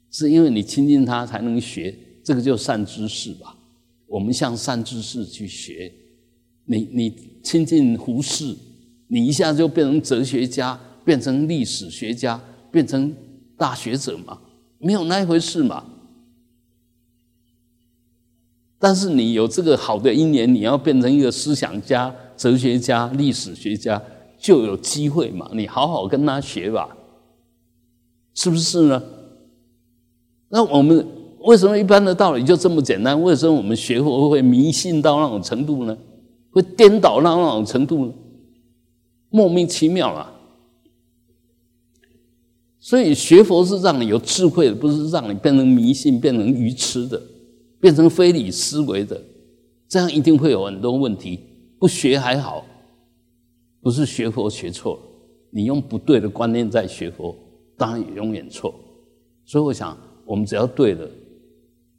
[0.10, 3.56] 是因为你亲近他才能学，这个叫善知识吧？
[4.08, 5.93] 我们向善知识去学，
[6.65, 8.56] 你你亲近胡适。
[9.08, 13.15] 你一下就变成哲学家，变成历史学家，变成
[13.56, 14.39] 大学者嘛？
[14.80, 15.86] 没有那一回事嘛。
[18.86, 24.00] 但是你有这个好的因缘，你要变成一个思想家、哲学家、历史学家，
[24.38, 25.50] 就有机会嘛。
[25.54, 26.95] 你好好跟他学吧，
[28.36, 29.02] 是不是呢？
[30.50, 31.04] 那我们
[31.39, 33.19] 为什么一般的道理就这么简单？
[33.19, 35.98] 为什么我们学佛会迷信到那种程度呢？
[36.52, 38.13] 会颠倒到那种程度呢？
[39.32, 40.32] 莫名其妙啊！
[42.80, 47.19] 所以学佛是让你有智慧的，不是让你变成迷信、变成愚痴的、
[47.86, 49.21] 变成非理思维的。
[49.88, 51.39] 这样一定会有很多问题。
[51.78, 52.65] 不学还好，
[53.80, 55.02] 不是学佛学错了，
[55.52, 57.38] 你用不对的观念在学佛，
[57.78, 58.74] 当然也永远错。
[59.45, 59.95] 所以我想，
[60.26, 61.08] 我们只要对了，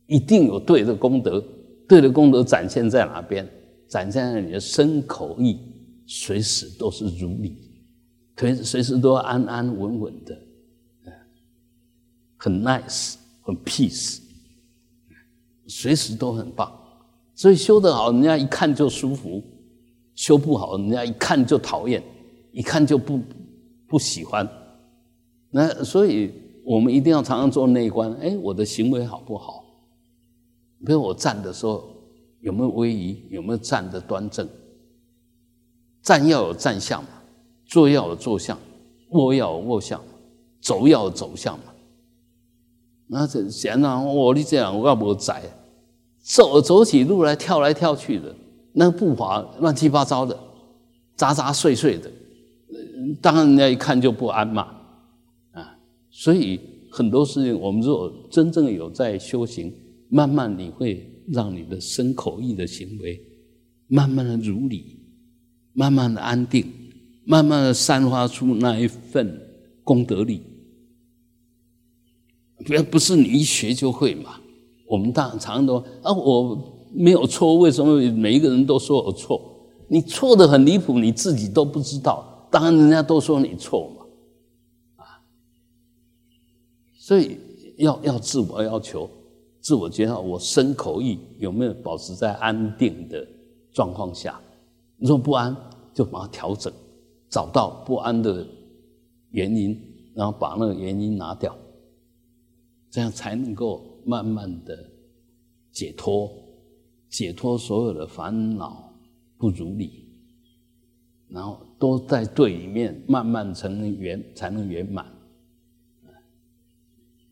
[0.08, 1.40] 一定有对的功德。
[1.86, 3.48] 对的功德展现在哪边？
[3.86, 5.56] 展现在你的身口意。
[6.08, 7.56] 随时都是如理，
[8.36, 10.36] 随随时都安安稳稳的，
[12.36, 14.20] 很 nice，很 peace，
[15.68, 16.72] 随时都很棒。
[17.34, 19.42] 所以修得好，人家一看就舒服；
[20.14, 22.02] 修不好，人家一看就讨厌，
[22.52, 23.20] 一看就不
[23.86, 24.48] 不喜欢。
[25.50, 26.32] 那所以
[26.64, 28.12] 我们一定要常常做内观。
[28.14, 29.64] 哎，我的行为好不好？
[30.84, 31.88] 比如我站的时候
[32.40, 33.22] 有没有威仪？
[33.30, 34.48] 有没有站的端正？
[36.02, 37.08] 站要有站相嘛，
[37.66, 38.58] 坐要有坐相，
[39.10, 40.00] 卧要有卧相，
[40.60, 41.58] 走要有走相。
[43.08, 45.42] 那这显然我你这样我要不窄，
[46.22, 48.34] 走走起路来跳来跳去的，
[48.72, 50.38] 那步伐乱七八糟的，
[51.14, 52.10] 杂杂碎碎的，
[53.20, 54.62] 当然人家一看就不安嘛。
[55.52, 55.78] 啊，
[56.10, 59.72] 所以很多事情我们如果真正有在修行，
[60.08, 63.20] 慢慢你会让你的身口意的行为，
[63.88, 64.94] 慢慢的如理。
[65.78, 66.64] 慢慢的安定，
[67.26, 69.38] 慢慢的散发出那一份
[69.84, 70.40] 功德力。
[72.66, 74.40] 不要不是你一学就会嘛，
[74.88, 76.58] 我们大常都啊，我
[76.92, 79.40] 没有错，为什么每一个人都说我错？
[79.88, 85.22] 你错的很离谱，你自己都不知道，当然人家都说你错嘛，啊，
[86.98, 87.38] 所以
[87.76, 89.08] 要要自我要求，
[89.60, 93.24] 自我觉察，我身口意有没有保持在安定的
[93.72, 94.40] 状况下？
[94.96, 95.54] 你说不安，
[95.94, 96.72] 就把它调整，
[97.30, 98.44] 找到不安的
[99.30, 99.80] 原因，
[100.14, 101.54] 然后把那个原因拿掉，
[102.96, 104.90] 这样才能够慢慢的
[105.70, 106.32] 解脱，
[107.10, 108.90] 解脱所有的烦恼。
[109.36, 110.08] 不如理，
[111.28, 115.04] 然后都在对里面慢慢成圆，才能圆满，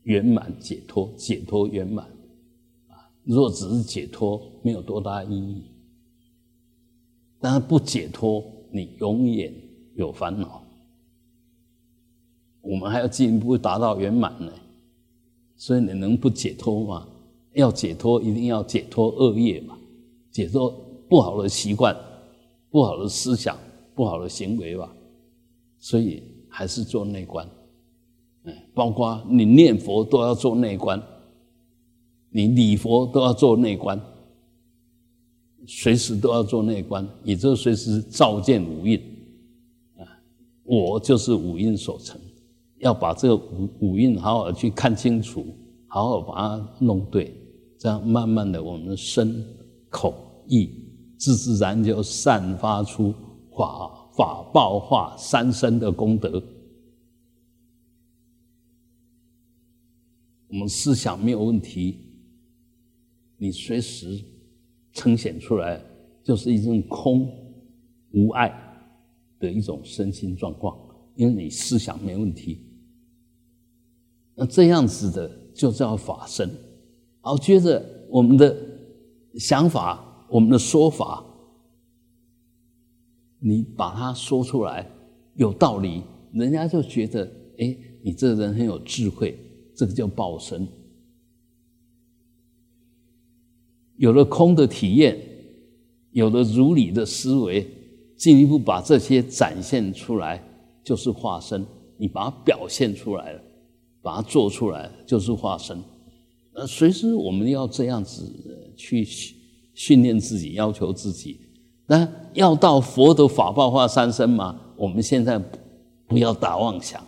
[0.03, 2.05] 圆满解脱，解脱圆满，
[2.89, 3.09] 啊！
[3.23, 5.63] 若只是解脱，没有多大意义。
[7.41, 9.51] 但是不解脱，你永远
[9.95, 10.63] 有烦恼。
[12.61, 14.53] 我们还要进一步达到圆满呢，
[15.65, 17.09] 所以你能不解脱吗？
[17.55, 19.79] 要解脱，一定要解脱恶业嘛，
[20.31, 20.69] 解脱。
[21.09, 21.97] 不好的习惯，
[22.69, 23.57] 不好的思想，
[23.95, 24.95] 不好的行为吧，
[25.79, 27.49] 所以还是做内观。
[28.43, 31.03] 哎，包括你念佛都要做内观，
[32.29, 33.99] 你礼佛都要做内观，
[35.67, 39.01] 随时都要做内观，也就随时照见五蕴。
[39.97, 40.05] 啊，
[40.65, 42.21] 我就是五蕴所成，
[42.85, 45.43] 要把这个五五蕴好好去看清楚，
[45.87, 47.35] 好好把它弄对，
[47.79, 49.43] 这样慢慢的，我们的身
[49.89, 50.15] 口
[50.47, 50.71] 意。
[51.17, 53.15] 自自然就散发出
[53.57, 56.43] 法法报化三生的功德。
[60.49, 61.99] 我们思想没有问题，
[63.39, 64.23] 你随时
[64.93, 65.81] 呈现出来
[66.23, 67.27] 就是一种空
[68.11, 68.53] 无爱
[69.39, 70.77] 的一种身心状况，
[71.15, 72.64] 因为你思想没问题。
[74.35, 76.51] 那这样子的就叫法身。
[77.21, 78.57] 好，接着我们的
[79.39, 80.11] 想法。
[80.27, 81.25] 我们的说法，
[83.39, 84.91] 你把它说出来
[85.35, 89.39] 有道理，人家就觉得，哎，你这个人很有智慧，
[89.77, 90.67] 这个叫报身。
[93.97, 95.17] 有了空的体验，
[96.11, 97.65] 有了如理的思维，
[98.17, 100.43] 进一步把这些展现出来，
[100.83, 101.65] 就是化身。
[101.97, 103.43] 你把它表现出来了，
[104.05, 105.77] 把它做出来，就是化身。
[106.53, 108.23] 呃，随时我们要这样子
[108.77, 109.05] 去。
[109.77, 111.37] 训练自己，要求自己，
[111.89, 114.57] 那要到佛的法报化三身吗？
[114.77, 115.37] 我们现在
[116.07, 117.05] 不要打妄想，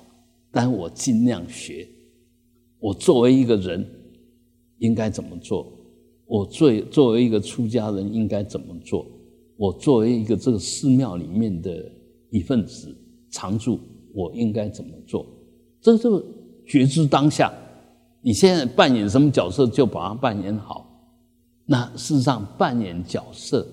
[0.51, 1.89] 但我尽量学。
[2.81, 3.89] 我作为一个人
[4.79, 5.73] 应该怎么做？
[6.27, 9.07] 我作作为一个出家人应该怎么做？
[9.57, 11.89] 我作为一个这个寺庙里面的
[12.31, 12.93] 一份子
[13.31, 13.79] 常住，
[14.13, 15.25] 我应该怎么做？
[15.81, 16.21] 这就
[16.67, 17.53] 觉知当下，
[18.21, 20.85] 你现在扮演什么角色，就把它扮演好。
[21.65, 23.67] 那事实上扮演角色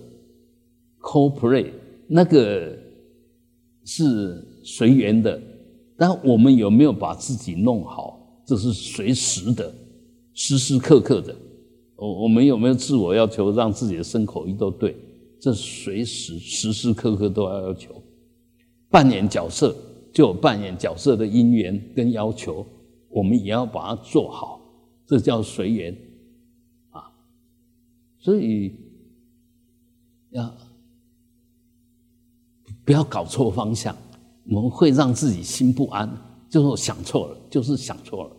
[0.99, 1.71] ，co-play
[2.07, 2.77] 那个
[3.85, 5.41] 是随缘的，
[5.97, 8.19] 但我们有没有把自己弄好？
[8.45, 9.73] 这是随时的，
[10.33, 11.35] 时时刻刻的。
[11.95, 14.95] 我我们有没有自我要求，让自己的身口意都对？
[15.39, 17.93] 这随时时时刻刻都要要求。
[18.89, 19.75] 扮演角色
[20.11, 22.65] 就有扮演角色的因缘跟要求，
[23.13, 24.59] 我们也要把它做好，
[25.05, 25.95] 这叫随缘
[26.89, 27.11] 啊。
[28.19, 28.75] 所以
[30.31, 30.51] 要
[32.83, 33.95] 不要搞错方向？
[34.49, 36.09] 我们会让自己心不安，
[36.49, 38.31] 就是想错了，就是想错了。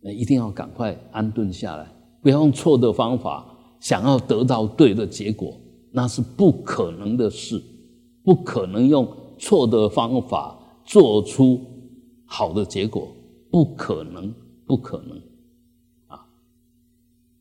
[0.00, 1.86] 那一定要赶快安顿下来，
[2.20, 3.46] 不要用错的方法
[3.78, 5.56] 想要得到对的结果，
[5.92, 7.62] 那是不可能的事。
[8.24, 9.06] 不可能用
[9.38, 11.60] 错的方法做出
[12.24, 13.06] 好的结果，
[13.56, 14.34] 不可能，
[14.66, 15.16] 不可能
[16.08, 16.26] 啊！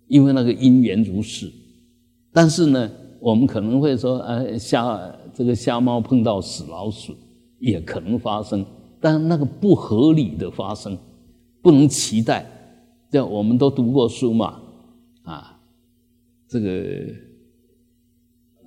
[0.07, 1.51] 因为那个因缘如是。
[2.31, 7.13] 但是呢，我们可能会说，呃，瞎这个瞎猫碰到死老鼠
[7.59, 8.65] 也可能发生，
[9.01, 10.97] 但那个不合理的发生，
[11.61, 12.49] 不能期待。
[13.11, 14.61] 这我们都读过书嘛，
[15.23, 15.59] 啊，
[16.47, 16.71] 这个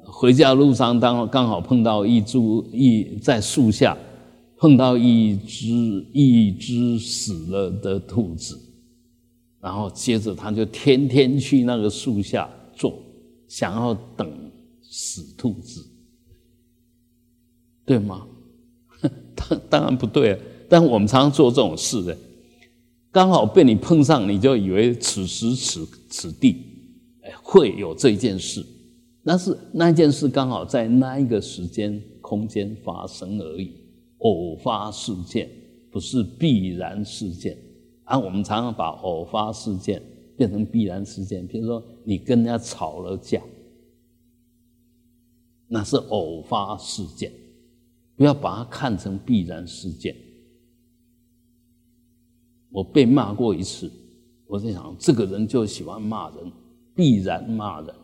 [0.05, 3.97] 回家路上当刚好碰到一株一在树下
[4.59, 5.67] 碰到一只
[6.13, 8.61] 一只死了的兔子，
[9.61, 13.03] 然后接着他就天天去那个树下坐。
[13.47, 14.31] 想要等
[14.83, 15.83] 死兔子，
[17.87, 18.27] 对吗？
[19.35, 20.39] 当当然不对啊！
[20.69, 22.15] 但我们常常做这种事的，
[23.11, 26.57] 刚好被你碰上，你就以为此时此此地，
[27.23, 28.63] 哎，会有这件事。
[29.25, 33.73] 但是那件事刚好在那一个时间空间发生而已，
[34.19, 35.51] 偶发事件
[35.91, 37.57] 不是必然事件。
[38.05, 40.03] 啊，我们常常把偶发事件
[40.37, 41.47] 变成必然事件。
[41.47, 43.43] 比如说你跟人家吵了架，
[45.67, 47.31] 那是偶发事件，
[48.17, 50.17] 不要把它看成必然事件。
[52.71, 53.91] 我被骂过一次，
[54.47, 56.51] 我在想，这个人就喜欢骂人，
[56.95, 57.95] 必然骂人。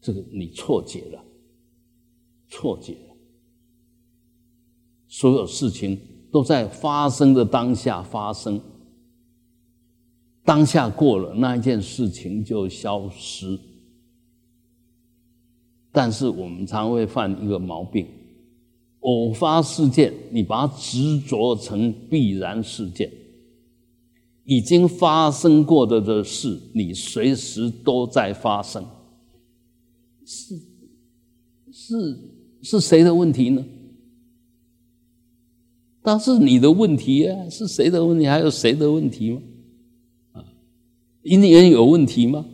[0.00, 1.24] 这个你错解了，
[2.48, 2.96] 错解。
[5.12, 5.98] 所有事情
[6.30, 8.60] 都在发生的当下发生，
[10.44, 13.58] 当下过了，那一件事情就消失。
[15.90, 18.06] 但是我们常会犯一个毛病：
[19.00, 23.10] 偶发事件，你把它执着成必然事件。
[24.44, 28.84] 已经发生过的的事，你随时都在发生，
[30.24, 30.54] 是
[31.72, 32.18] 是
[32.62, 33.64] 是谁的问题呢？
[36.02, 38.26] 那是你的问题啊，是谁的问题？
[38.26, 39.42] 还有谁的问题吗？
[40.32, 40.44] 啊，
[41.24, 42.44] 姻缘有问题吗？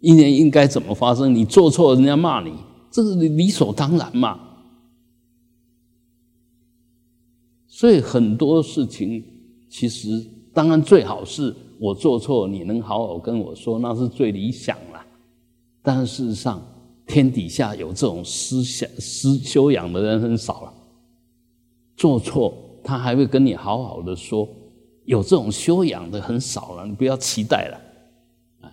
[0.00, 1.34] 姻缘应该怎么发生？
[1.34, 2.52] 你做错，人家骂你，
[2.90, 4.40] 这是理所当然嘛。
[7.66, 9.24] 所以很多事情
[9.68, 10.24] 其实。
[10.52, 15.04] 当然，最好是我做错，你能好好跟我说，那是最理想了。
[15.82, 16.64] 但是事实上，
[17.08, 20.72] 天底下有这种思想、思修养的人很少了。
[21.96, 24.46] 做错，他还会跟你好好的说，
[25.06, 26.86] 有这种修养的很少了。
[26.86, 27.80] 你不要期待了。
[28.60, 28.70] 啊，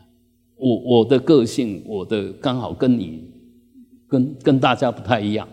[0.57, 3.23] 我我的个性，我的刚好跟你
[4.07, 5.47] 跟跟大家不太一样。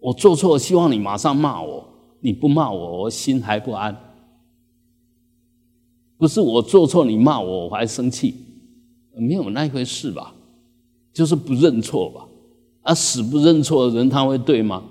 [0.00, 1.88] 我做错，希望你马上骂我，
[2.20, 3.96] 你不骂我，我心还不安。
[6.16, 8.34] 不是我做错，你骂我，我还生气，
[9.14, 10.34] 没有那一回事吧？
[11.12, 12.28] 就是不认错吧？
[12.82, 14.82] 啊，死不认错的人他会对吗？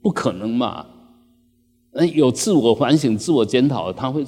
[0.00, 0.86] 不可能嘛！
[1.94, 4.24] 那有自我反省、自我检讨，他会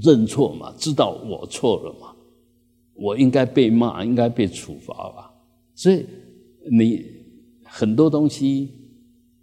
[0.00, 0.72] 认错嘛？
[0.76, 2.14] 知道我错了嘛？
[2.94, 5.32] 我应该被骂，应该被处罚吧？
[5.74, 6.04] 所以
[6.70, 7.04] 你
[7.64, 8.70] 很多东西，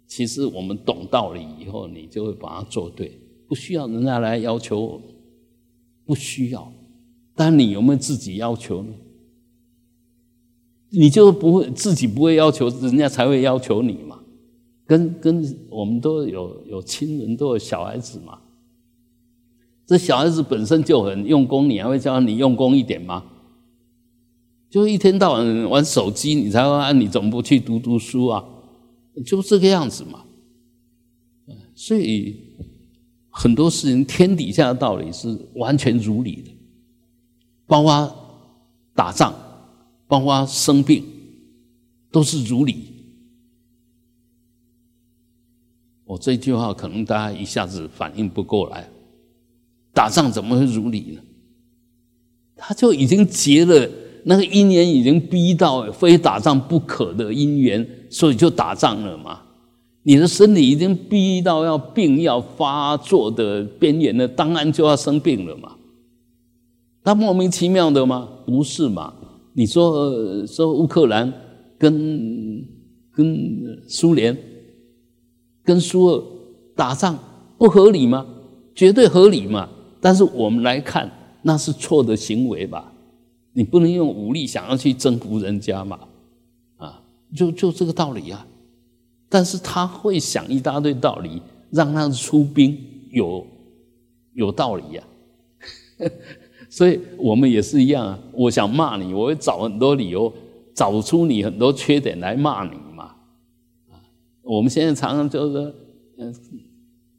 [0.06, 5.00] 其实我们懂道理以后，你就会把它做对，不需要人家来要求。
[6.04, 6.72] 不需要，
[7.34, 8.94] 但你有没有自己要求呢？
[10.90, 14.22] 你就不会自己不会要求，人家才会要求你嘛。
[14.86, 18.38] 跟跟我们都有有亲人，都有小孩子嘛。
[19.86, 23.24] 这小孩子本身就很用功，你还会叫你用功一点吗？
[24.70, 26.92] 就一天到晚玩手机，你才会啊？
[26.92, 28.44] 你怎么不去读读书啊？
[29.24, 30.24] 就这个样子嘛。
[31.74, 32.36] 所以。
[33.38, 36.50] 很多事情，天底下的道理是完全如理的，
[37.66, 38.10] 包括
[38.94, 39.34] 打仗，
[40.08, 41.04] 包括生病，
[42.10, 42.95] 都是如理。
[46.06, 48.88] 我这句话可能大家一下子反应不过来，
[49.92, 51.20] 打仗怎么会如理呢？
[52.54, 53.90] 他就已经结了
[54.24, 59.42] 那个姻缘，已经逼到非打仗不可的姻缘，所以就打仗了嘛。
[60.04, 65.76] 你的身体已经逼到要病要发作的边缘了，当然就要生病了嘛。
[67.02, 68.28] 他莫名其妙的吗？
[68.46, 69.12] 不是嘛？
[69.52, 71.32] 你说说乌克兰
[71.76, 72.64] 跟
[73.10, 74.36] 跟苏联
[75.66, 76.24] 跟苏俄
[76.74, 77.18] 打仗
[77.58, 78.24] 不合理吗？
[78.74, 79.68] 绝对合理嘛。
[80.00, 81.10] 但是我们来看，
[81.42, 82.92] 那是错的行为吧？
[83.52, 85.98] 你不能用武力想要去征服人家嘛？
[86.76, 87.02] 啊，
[87.34, 88.46] 就就这个道理啊。
[89.28, 92.78] 但是他会想一大堆道理，让他出兵
[93.10, 93.44] 有
[94.34, 95.02] 有道理呀。
[96.70, 98.18] 所以我们也是一样啊。
[98.32, 100.32] 我想骂你，我会找很多理由，
[100.74, 102.72] 找出你很多缺点来骂你。
[104.46, 105.74] 我们现在常常就是
[106.18, 106.34] 嗯，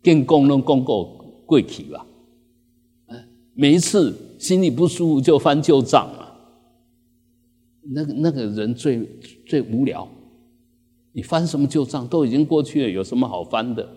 [0.02, 1.04] 跟公弄公过
[1.46, 2.06] 贵体吧。
[3.08, 3.20] 嗯，
[3.54, 6.28] 每一次心里不舒服就翻旧账嘛。
[7.90, 9.08] 那个那个人最
[9.46, 10.08] 最无聊。
[11.12, 12.08] 你翻什么旧账？
[12.08, 13.88] 都已经过去了，有什么好翻的？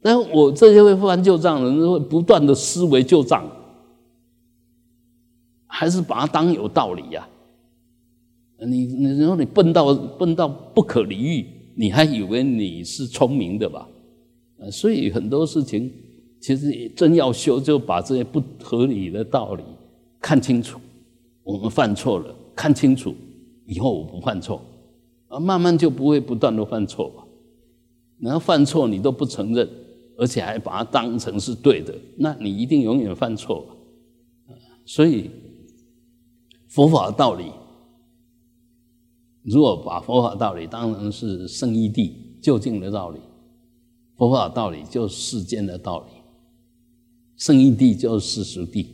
[0.00, 3.44] 但我这些会翻旧账的人，会不断的思维旧账，
[5.66, 7.28] 还是把它当有道理呀？
[8.66, 13.88] 你你然后你笨到笨到不可理喻，你还以为你是聪明的吧？
[14.70, 15.90] 所以很多事情
[16.40, 19.62] 其实真要修，就把这些不合理的道理
[20.20, 20.78] 看清楚。
[21.42, 23.14] 我们犯错了，看清楚，
[23.66, 24.62] 以后我不犯错。
[25.28, 27.24] 啊，慢慢就不会不断的犯错吧？
[28.18, 29.68] 然后犯错你都不承认，
[30.18, 33.64] 而且还把它当成是对的，那你一定永远犯错。
[34.84, 35.30] 所以
[36.68, 37.44] 佛法的道理，
[39.50, 43.18] 如果把佛法道理当成是圣义谛究竟的道理，
[44.16, 46.12] 佛法道理就是世间的道理，
[47.36, 48.86] 圣义谛就是世俗谛。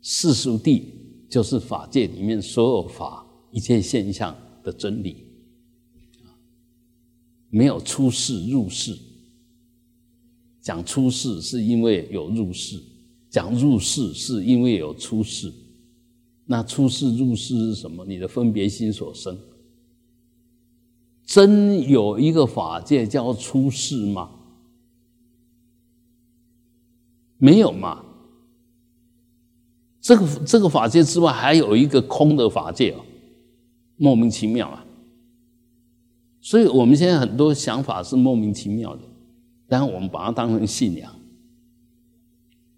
[0.00, 0.84] 世俗谛
[1.28, 4.34] 就是法界里面所有法一切现象
[4.64, 5.16] 的真理，
[7.50, 8.96] 没有出世入世。
[10.62, 12.82] 讲出世是因为有入世，
[13.28, 15.52] 讲入世是因为有出世。
[16.46, 18.04] 那出世入世是什么？
[18.06, 19.36] 你的分别心所生。
[21.24, 24.30] 真有一个法界叫出世吗？
[27.38, 28.04] 没有嘛？
[30.00, 33.04] 这个这个法界之外还有一个空的法界哦，
[33.96, 34.86] 莫名其妙啊！
[36.40, 39.02] 所以我们现在很多想法是莫名其妙的，
[39.66, 41.12] 但是我们把它当成信仰，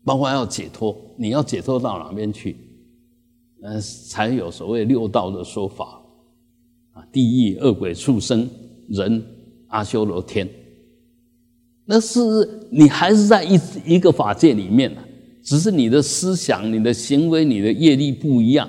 [0.05, 2.57] 包括要解脱，你要解脱到哪边去？
[3.63, 6.01] 嗯，才有所谓六道的说法
[6.93, 8.49] 啊，地狱、恶鬼、畜生、
[8.89, 9.23] 人、
[9.69, 10.49] 阿修罗、天。
[11.85, 12.21] 那是
[12.71, 15.01] 你还是在一一个法界里面呢，
[15.43, 18.69] 只是你的思想、你的行为、你的业力不一样，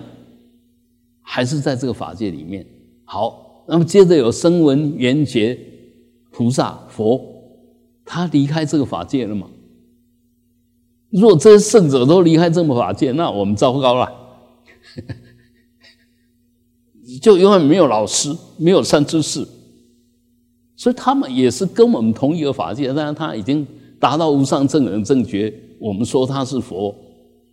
[1.21, 2.65] 还是在这个法界里面。
[3.03, 5.59] 好，那么接着有声闻、缘觉、
[6.31, 7.21] 菩萨、佛，
[8.05, 9.47] 他离开这个法界了吗？
[11.09, 14.09] 若这些圣者都离开这个法界，那我们糟糕了，
[17.21, 19.47] 就永远没有老师，没有善知识。
[20.75, 23.65] 所以他们也是跟我们同一个法界，但是他已经
[23.99, 25.53] 达到无上正等正觉。
[25.77, 26.95] 我们说他是佛，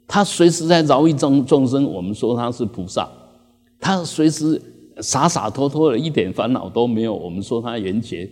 [0.07, 1.85] 他随时在饶益众众生。
[1.85, 3.09] 我们说他是菩萨，
[3.81, 4.61] 他随时
[5.01, 7.15] 洒洒脱脱的，一点烦恼都没有。
[7.15, 8.31] 我们说他圆觉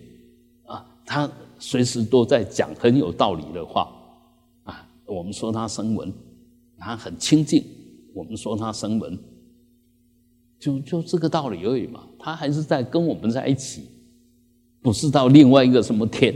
[0.64, 3.88] 啊，他随时都在讲很有道理的话
[4.62, 4.86] 啊。
[5.06, 6.12] 我们说他声闻，
[6.78, 7.64] 他很清净。
[8.14, 9.18] 我们说他生闻，
[10.58, 12.06] 就就这个道理而已嘛。
[12.18, 13.90] 他还是在跟我们在一起。
[14.80, 16.34] 不是到另外一个什么天，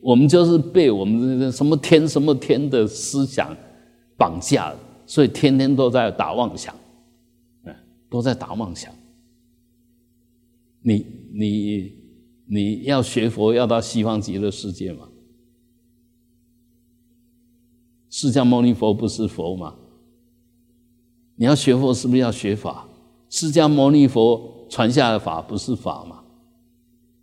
[0.00, 3.54] 我们就是被我们这什么天什么天的思想
[4.16, 6.74] 绑架了，所以天天都在打妄想，
[7.64, 7.76] 嗯，
[8.08, 8.90] 都在打妄想。
[10.80, 11.92] 你你
[12.46, 15.06] 你要学佛，要到西方极乐世界吗？
[18.08, 19.76] 释迦牟尼佛不是佛吗？
[21.40, 22.86] 你要学佛，是不是要学法？
[23.30, 26.20] 释迦牟尼佛传下的法不是法吗？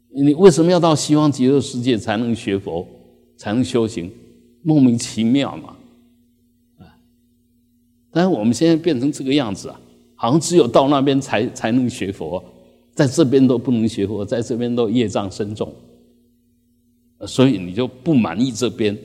[0.09, 2.83] 你为什么要到西方极乐世界才能学佛，
[3.35, 4.11] 才能修行？
[4.63, 5.75] 莫名其妙嘛，
[6.79, 6.97] 啊！
[8.09, 9.79] 但是我们现在变成这个样子啊，
[10.15, 12.43] 好像只有到那边才才能学佛，
[12.95, 15.71] 在这边都不能学佛，在这边都业障深重，
[17.27, 18.97] 所以你就不满意这边，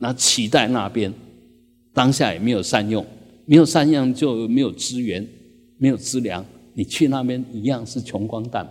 [0.00, 1.14] 那期待那边，
[1.94, 3.06] 当下也没有善用，
[3.46, 5.26] 没有三样就没有资源，
[5.78, 6.44] 没有资粮，
[6.74, 8.68] 你去那边一样是穷光蛋。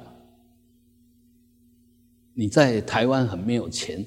[2.34, 4.06] 你在台湾很没有钱，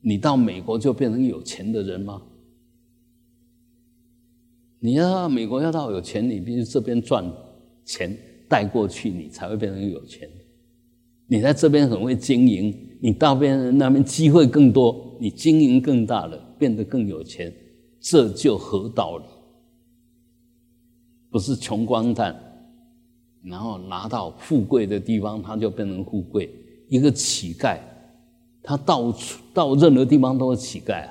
[0.00, 2.20] 你到美国就变成有钱的人吗？
[4.80, 7.24] 你要到美国要到有钱，你必须这边赚
[7.84, 8.14] 钱
[8.48, 10.28] 带过去，你才会变成有钱。
[11.26, 17.54] 你在这边很会经营，你到边那边机会更多，你经营更大了，变得更有钱，
[18.00, 19.24] 这就合道理。
[21.34, 22.32] 不是穷光蛋，
[23.42, 26.48] 然后拿到富贵的地方，他就变成富贵。
[26.88, 27.76] 一个乞丐，
[28.62, 31.08] 他到处到任何地方都是乞丐。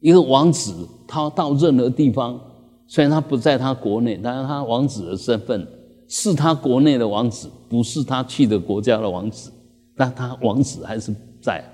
[0.00, 2.38] 一个王子，他到任何地方，
[2.86, 5.66] 虽然他不在他国内，但是他王子的身份
[6.06, 9.50] 是他国内的王子，不是他去的国家的王子，
[9.96, 11.64] 但他王子还是在。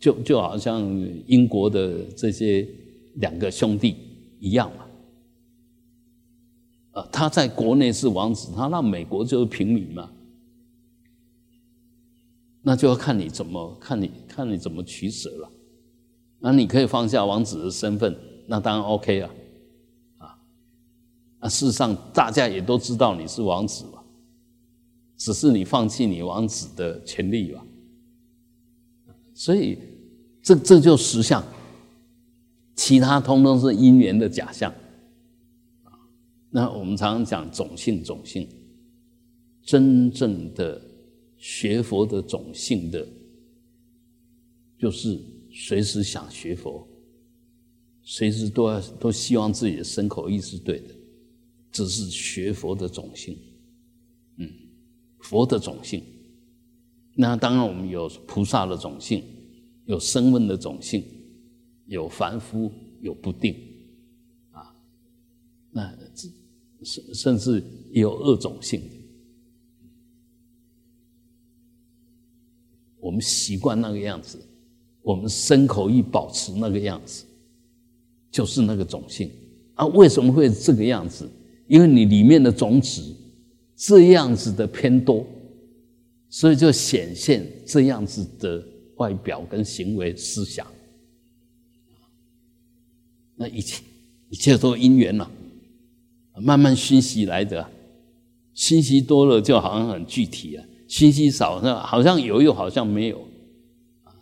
[0.00, 0.82] 就就好像
[1.28, 2.66] 英国的这些
[3.14, 3.94] 两个兄弟
[4.40, 4.83] 一样嘛。
[6.94, 10.10] 啊，他在国内是王子，他到美国就是平民嘛。
[12.62, 15.50] 那就要看你怎么看你看你怎么取舍了。
[16.38, 18.16] 那你可以放下王子的身份，
[18.46, 19.30] 那当然 OK 啊，
[20.18, 20.38] 啊，
[21.40, 24.02] 那事实上大家也都知道你是王子嘛，
[25.16, 27.64] 只是你放弃你王子的权利吧。
[29.34, 29.78] 所以
[30.42, 31.42] 这这就实相，
[32.76, 34.72] 其他通通是因缘的假象。
[36.54, 38.48] 那我们常常讲种性，种性，
[39.60, 40.80] 真正的。
[41.36, 43.06] 学佛的种性的，
[44.78, 45.20] 就是
[45.52, 46.88] 随时想学佛，
[48.02, 50.94] 随时都要都希望自己的身口意是对的，
[51.70, 53.36] 这是学佛的种性。
[54.36, 54.50] 嗯，
[55.18, 56.02] 佛的种性。
[57.14, 59.22] 那当然，我们有菩萨的种性，
[59.84, 61.04] 有声闻的种性，
[61.84, 63.54] 有凡夫，有不定，
[64.50, 64.74] 啊，
[65.70, 66.26] 那这
[66.84, 68.82] 甚甚至有恶种性。
[73.00, 74.38] 我们习惯那个样子，
[75.02, 77.24] 我们身口意保持那个样子，
[78.30, 79.30] 就是那个种性。
[79.74, 81.28] 啊，为什么会这个样子？
[81.66, 83.02] 因为你里面的种子
[83.74, 85.26] 这样子的偏多，
[86.28, 88.64] 所以就显现这样子的
[88.96, 90.66] 外表跟行为思想。
[93.34, 93.82] 那一切
[94.30, 95.30] 一切都因缘了，
[96.42, 97.66] 慢慢熏习来的。
[98.54, 103.20] 信息多了就好像很具体啊，信息少那好像有又好像没有，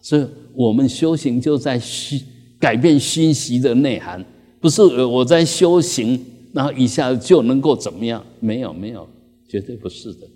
[0.01, 2.19] 所以我们修行就在熏
[2.59, 4.25] 改变熏习的内涵，
[4.59, 6.19] 不是我在修行，
[6.55, 8.25] 然后一下就能够怎么样？
[8.41, 9.07] 没有没有，
[9.47, 10.27] 绝对不是的，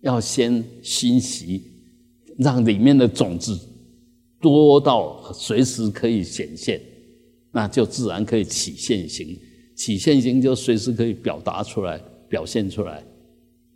[0.00, 1.62] 要先熏习，
[2.38, 3.58] 让里面的种子
[4.40, 6.80] 多到随时可以显现，
[7.50, 9.38] 那就自然可以起现行，
[9.74, 13.04] 起现行就随时可以表达出来、表现出来。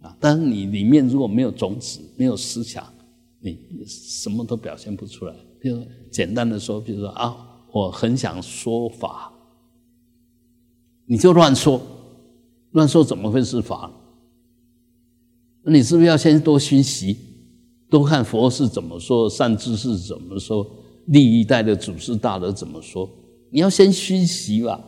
[0.03, 2.87] 啊但是你里面如果没有种子，没有思想，
[3.41, 5.35] 你什么都表现不出来。
[5.59, 7.37] 比如简单的说，比如说啊，
[7.73, 9.33] 我很想说法，
[11.07, 11.81] 你就乱说，
[12.73, 13.91] 乱说怎么会是法？
[15.63, 17.17] 那你是不是要先多熏习，
[17.91, 20.65] 多看佛是怎么说，善知识怎么说，
[21.07, 23.11] 历一代的祖师大德怎么说？
[23.51, 24.81] 你要先熏习吧，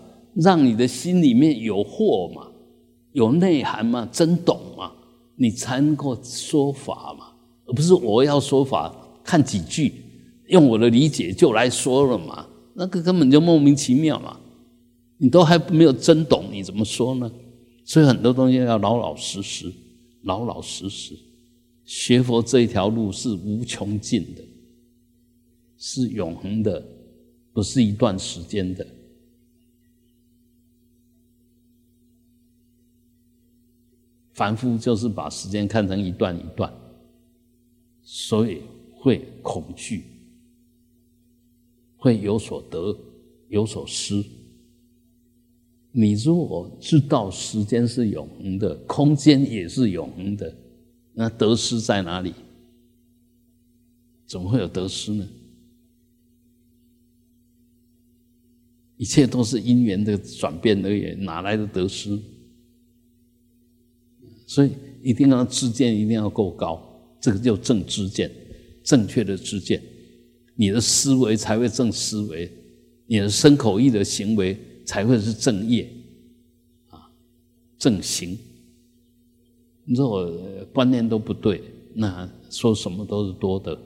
[0.42, 2.46] 让你的心里面有货嘛，
[3.12, 4.92] 有内涵嘛，真懂嘛。
[5.40, 7.26] 你才能够说法嘛，
[7.66, 9.92] 而不是我要说法，看几句，
[10.48, 14.38] 用我的理解就来说了嘛，那个根本就莫名其妙嘛。
[15.16, 17.30] 你都还没有真懂，你怎么说呢？
[17.84, 19.72] 所以很多东西要老老实实，
[20.22, 21.14] 老老实实。
[21.84, 24.42] 学佛这一条路是无穷尽的，
[25.76, 26.84] 是永恒的，
[27.52, 28.86] 不是一段时间的。
[34.38, 36.72] 凡夫就是把时间看成一段一段，
[38.04, 38.62] 所以
[38.94, 40.04] 会恐惧，
[41.96, 42.96] 会有所得，
[43.48, 44.24] 有所失。
[45.90, 50.54] 你如果知道时间是永恒的，空间也是永恒的，
[51.12, 52.32] 那得失在哪里？
[54.24, 55.28] 怎么会有得失呢？
[58.98, 62.16] 一切都是因缘的转变而已，哪来的得失？
[64.48, 64.72] 所以
[65.02, 66.82] 一定要知见一定要够高，
[67.20, 68.30] 这个叫正知见，
[68.82, 69.80] 正确的知见，
[70.54, 72.50] 你的思维才会正思维，
[73.06, 75.86] 你的身口意的行为才会是正业，
[76.88, 77.10] 啊，
[77.78, 78.38] 正行。
[79.84, 83.78] 你说我观念都不对，那说什么都是多的，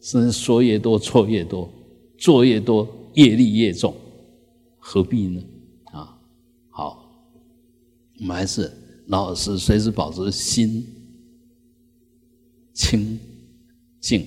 [0.00, 1.68] 甚至说越多错越多，
[2.16, 3.92] 做越多业力越重，
[4.78, 5.42] 何必呢？
[5.86, 6.16] 啊，
[6.70, 7.34] 好，
[8.20, 8.70] 我们还是。
[9.08, 10.86] 老师随时保持心
[12.74, 13.18] 清
[14.00, 14.26] 净，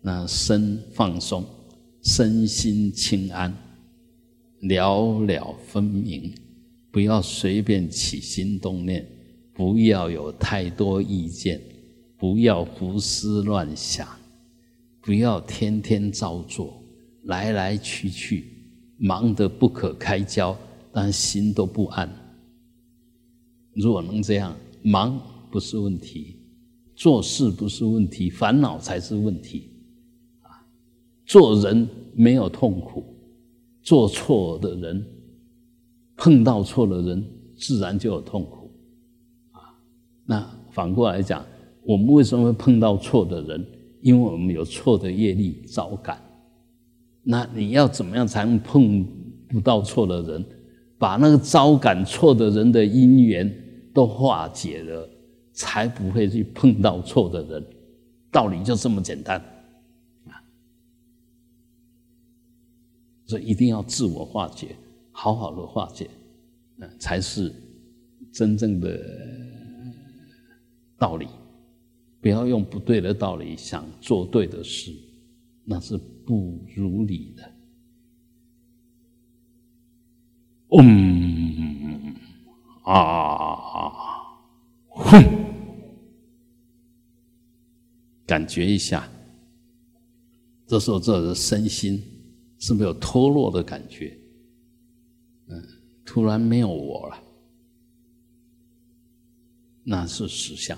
[0.00, 1.44] 那身放松，
[2.00, 3.52] 身心清安，
[4.60, 6.32] 了了分明，
[6.92, 9.04] 不要随便起心动念，
[9.52, 11.60] 不要有太多意见，
[12.16, 14.08] 不要胡思乱想，
[15.00, 16.80] 不要天天照做，
[17.24, 18.46] 来来去去，
[18.96, 20.56] 忙得不可开交，
[20.92, 22.21] 但心都不安。
[23.74, 25.20] 如果能这样，忙
[25.50, 26.36] 不是问题，
[26.94, 29.70] 做事不是问题，烦恼才是问题。
[30.42, 30.64] 啊，
[31.24, 33.04] 做人没有痛苦，
[33.82, 35.04] 做错的人，
[36.16, 37.24] 碰到错的人，
[37.56, 38.70] 自然就有痛苦。
[39.52, 39.74] 啊，
[40.26, 41.44] 那反过来讲，
[41.84, 43.66] 我们为什么会碰到错的人？
[44.02, 46.20] 因为我们有错的业力招感。
[47.22, 49.06] 那你要怎么样才能碰
[49.48, 50.44] 不到错的人？
[51.02, 53.52] 把那个招感错的人的因缘。
[53.94, 55.06] 都化解了，
[55.52, 57.62] 才不会去碰到错的人。
[58.30, 59.38] 道理就这么简单
[60.24, 60.40] 啊！
[63.26, 64.74] 所以一定要自我化解，
[65.10, 66.08] 好好的化解，
[66.78, 67.52] 嗯，才是
[68.32, 68.98] 真正的
[70.96, 71.28] 道理。
[72.22, 74.90] 不要用不对的道理想做对的事，
[75.64, 77.51] 那是不如理的。
[80.78, 82.14] 嗯。
[82.84, 83.56] 啊，
[84.88, 85.22] 哼，
[88.26, 89.08] 感觉一下，
[90.66, 92.02] 这时候这身心
[92.58, 94.18] 是没有脱落的感觉，
[95.46, 95.62] 嗯，
[96.04, 97.22] 突然没有我了，
[99.84, 100.76] 那是实相，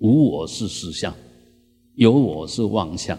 [0.00, 1.14] 无我是实相，
[1.94, 3.18] 有我是妄相。